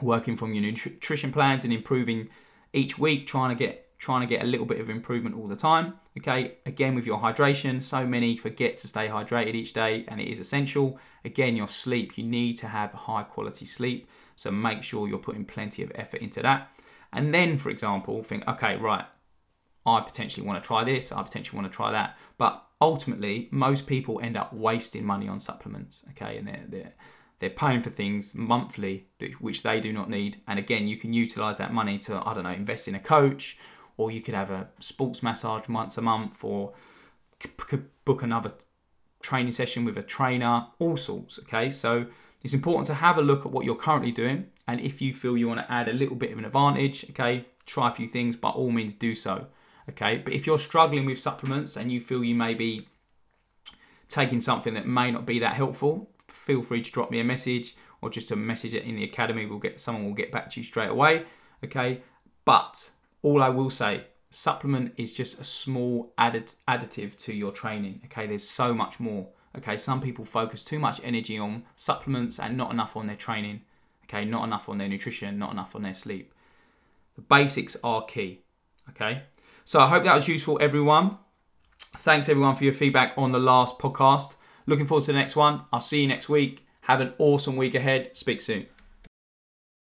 working 0.00 0.36
from 0.36 0.54
your 0.54 0.62
nutrition 0.62 1.32
plans 1.32 1.64
and 1.64 1.72
improving 1.72 2.28
each 2.72 2.98
week, 2.98 3.26
trying 3.26 3.54
to 3.54 3.54
get 3.54 3.87
trying 3.98 4.20
to 4.20 4.26
get 4.26 4.42
a 4.42 4.46
little 4.46 4.66
bit 4.66 4.80
of 4.80 4.88
improvement 4.88 5.36
all 5.36 5.48
the 5.48 5.56
time. 5.56 5.94
Okay, 6.16 6.58
again 6.64 6.94
with 6.94 7.06
your 7.06 7.18
hydration, 7.18 7.82
so 7.82 8.06
many 8.06 8.36
forget 8.36 8.78
to 8.78 8.88
stay 8.88 9.08
hydrated 9.08 9.54
each 9.54 9.72
day, 9.72 10.04
and 10.08 10.20
it 10.20 10.28
is 10.28 10.38
essential. 10.38 10.98
Again, 11.24 11.56
your 11.56 11.68
sleep, 11.68 12.16
you 12.16 12.24
need 12.24 12.54
to 12.54 12.68
have 12.68 12.92
high 12.92 13.24
quality 13.24 13.66
sleep, 13.66 14.08
so 14.36 14.50
make 14.50 14.82
sure 14.82 15.08
you're 15.08 15.18
putting 15.18 15.44
plenty 15.44 15.82
of 15.82 15.92
effort 15.94 16.20
into 16.20 16.42
that. 16.42 16.72
And 17.12 17.34
then, 17.34 17.58
for 17.58 17.70
example, 17.70 18.22
think, 18.22 18.46
okay, 18.46 18.76
right, 18.76 19.04
I 19.84 20.00
potentially 20.00 20.46
want 20.46 20.62
to 20.62 20.66
try 20.66 20.84
this, 20.84 21.10
I 21.10 21.22
potentially 21.22 21.58
want 21.58 21.70
to 21.70 21.76
try 21.76 21.90
that, 21.90 22.16
but 22.36 22.64
ultimately, 22.80 23.48
most 23.50 23.86
people 23.86 24.20
end 24.22 24.36
up 24.36 24.52
wasting 24.52 25.04
money 25.04 25.26
on 25.26 25.40
supplements. 25.40 26.04
Okay, 26.10 26.38
and 26.38 26.46
they're 26.46 26.64
they're 26.68 26.92
they're 27.40 27.50
paying 27.50 27.82
for 27.82 27.90
things 27.90 28.34
monthly 28.34 29.06
which 29.38 29.62
they 29.62 29.78
do 29.78 29.92
not 29.92 30.10
need 30.10 30.40
and 30.48 30.58
again 30.58 30.88
you 30.88 30.96
can 30.96 31.12
utilize 31.12 31.58
that 31.58 31.72
money 31.72 31.96
to 31.96 32.20
i 32.26 32.34
don't 32.34 32.42
know 32.42 32.50
invest 32.50 32.88
in 32.88 32.96
a 32.96 33.00
coach 33.00 33.56
or 33.98 34.10
you 34.10 34.22
could 34.22 34.34
have 34.34 34.50
a 34.50 34.68
sports 34.80 35.22
massage 35.22 35.68
once 35.68 35.98
a 35.98 36.02
month, 36.02 36.42
or 36.42 36.72
book 38.06 38.22
another 38.22 38.54
training 39.20 39.52
session 39.52 39.84
with 39.84 39.98
a 39.98 40.02
trainer, 40.02 40.68
all 40.78 40.96
sorts. 40.96 41.38
Okay, 41.40 41.68
so 41.68 42.06
it's 42.42 42.54
important 42.54 42.86
to 42.86 42.94
have 42.94 43.18
a 43.18 43.22
look 43.22 43.44
at 43.44 43.52
what 43.52 43.66
you're 43.66 43.76
currently 43.76 44.12
doing, 44.12 44.46
and 44.66 44.80
if 44.80 45.02
you 45.02 45.12
feel 45.12 45.36
you 45.36 45.48
want 45.48 45.60
to 45.60 45.70
add 45.70 45.88
a 45.88 45.92
little 45.92 46.16
bit 46.16 46.32
of 46.32 46.38
an 46.38 46.46
advantage, 46.46 47.04
okay, 47.10 47.44
try 47.66 47.90
a 47.90 47.94
few 47.94 48.08
things. 48.08 48.36
By 48.36 48.48
all 48.48 48.70
means, 48.70 48.94
do 48.94 49.14
so. 49.14 49.46
Okay, 49.90 50.18
but 50.18 50.32
if 50.32 50.46
you're 50.46 50.58
struggling 50.58 51.06
with 51.06 51.18
supplements 51.18 51.76
and 51.76 51.90
you 51.90 52.00
feel 52.00 52.22
you 52.22 52.34
may 52.34 52.54
be 52.54 52.88
taking 54.08 54.38
something 54.38 54.74
that 54.74 54.86
may 54.86 55.10
not 55.10 55.26
be 55.26 55.38
that 55.38 55.54
helpful, 55.54 56.10
feel 56.28 56.62
free 56.62 56.82
to 56.82 56.92
drop 56.92 57.10
me 57.10 57.20
a 57.20 57.24
message 57.24 57.74
or 58.00 58.10
just 58.10 58.30
a 58.30 58.36
message 58.36 58.74
in 58.74 58.96
the 58.96 59.04
academy. 59.04 59.46
We'll 59.46 59.58
get 59.58 59.80
someone 59.80 60.04
will 60.04 60.12
get 60.12 60.30
back 60.30 60.50
to 60.50 60.60
you 60.60 60.64
straight 60.64 60.90
away. 60.90 61.24
Okay, 61.64 62.02
but 62.44 62.90
all 63.22 63.42
I 63.42 63.48
will 63.48 63.70
say, 63.70 64.04
supplement 64.30 64.92
is 64.96 65.12
just 65.12 65.40
a 65.40 65.44
small 65.44 66.12
added 66.18 66.52
additive 66.68 67.16
to 67.24 67.32
your 67.32 67.52
training. 67.52 68.02
Okay, 68.06 68.26
there's 68.26 68.48
so 68.48 68.74
much 68.74 69.00
more. 69.00 69.28
Okay, 69.56 69.76
some 69.76 70.00
people 70.00 70.24
focus 70.24 70.62
too 70.62 70.78
much 70.78 71.00
energy 71.02 71.38
on 71.38 71.64
supplements 71.74 72.38
and 72.38 72.56
not 72.56 72.70
enough 72.70 72.96
on 72.96 73.06
their 73.06 73.16
training. 73.16 73.62
Okay, 74.04 74.24
not 74.24 74.44
enough 74.44 74.68
on 74.68 74.78
their 74.78 74.88
nutrition, 74.88 75.38
not 75.38 75.52
enough 75.52 75.74
on 75.74 75.82
their 75.82 75.94
sleep. 75.94 76.32
The 77.16 77.22
basics 77.22 77.76
are 77.82 78.04
key. 78.04 78.42
Okay, 78.90 79.22
so 79.64 79.80
I 79.80 79.88
hope 79.88 80.04
that 80.04 80.14
was 80.14 80.28
useful, 80.28 80.58
everyone. 80.60 81.18
Thanks 81.96 82.28
everyone 82.28 82.54
for 82.54 82.64
your 82.64 82.72
feedback 82.72 83.12
on 83.16 83.32
the 83.32 83.38
last 83.38 83.78
podcast. 83.78 84.36
Looking 84.66 84.86
forward 84.86 85.04
to 85.04 85.12
the 85.12 85.18
next 85.18 85.36
one. 85.36 85.62
I'll 85.72 85.80
see 85.80 86.02
you 86.02 86.08
next 86.08 86.28
week. 86.28 86.66
Have 86.82 87.00
an 87.00 87.14
awesome 87.18 87.56
week 87.56 87.74
ahead. 87.74 88.16
Speak 88.16 88.40
soon. 88.40 88.66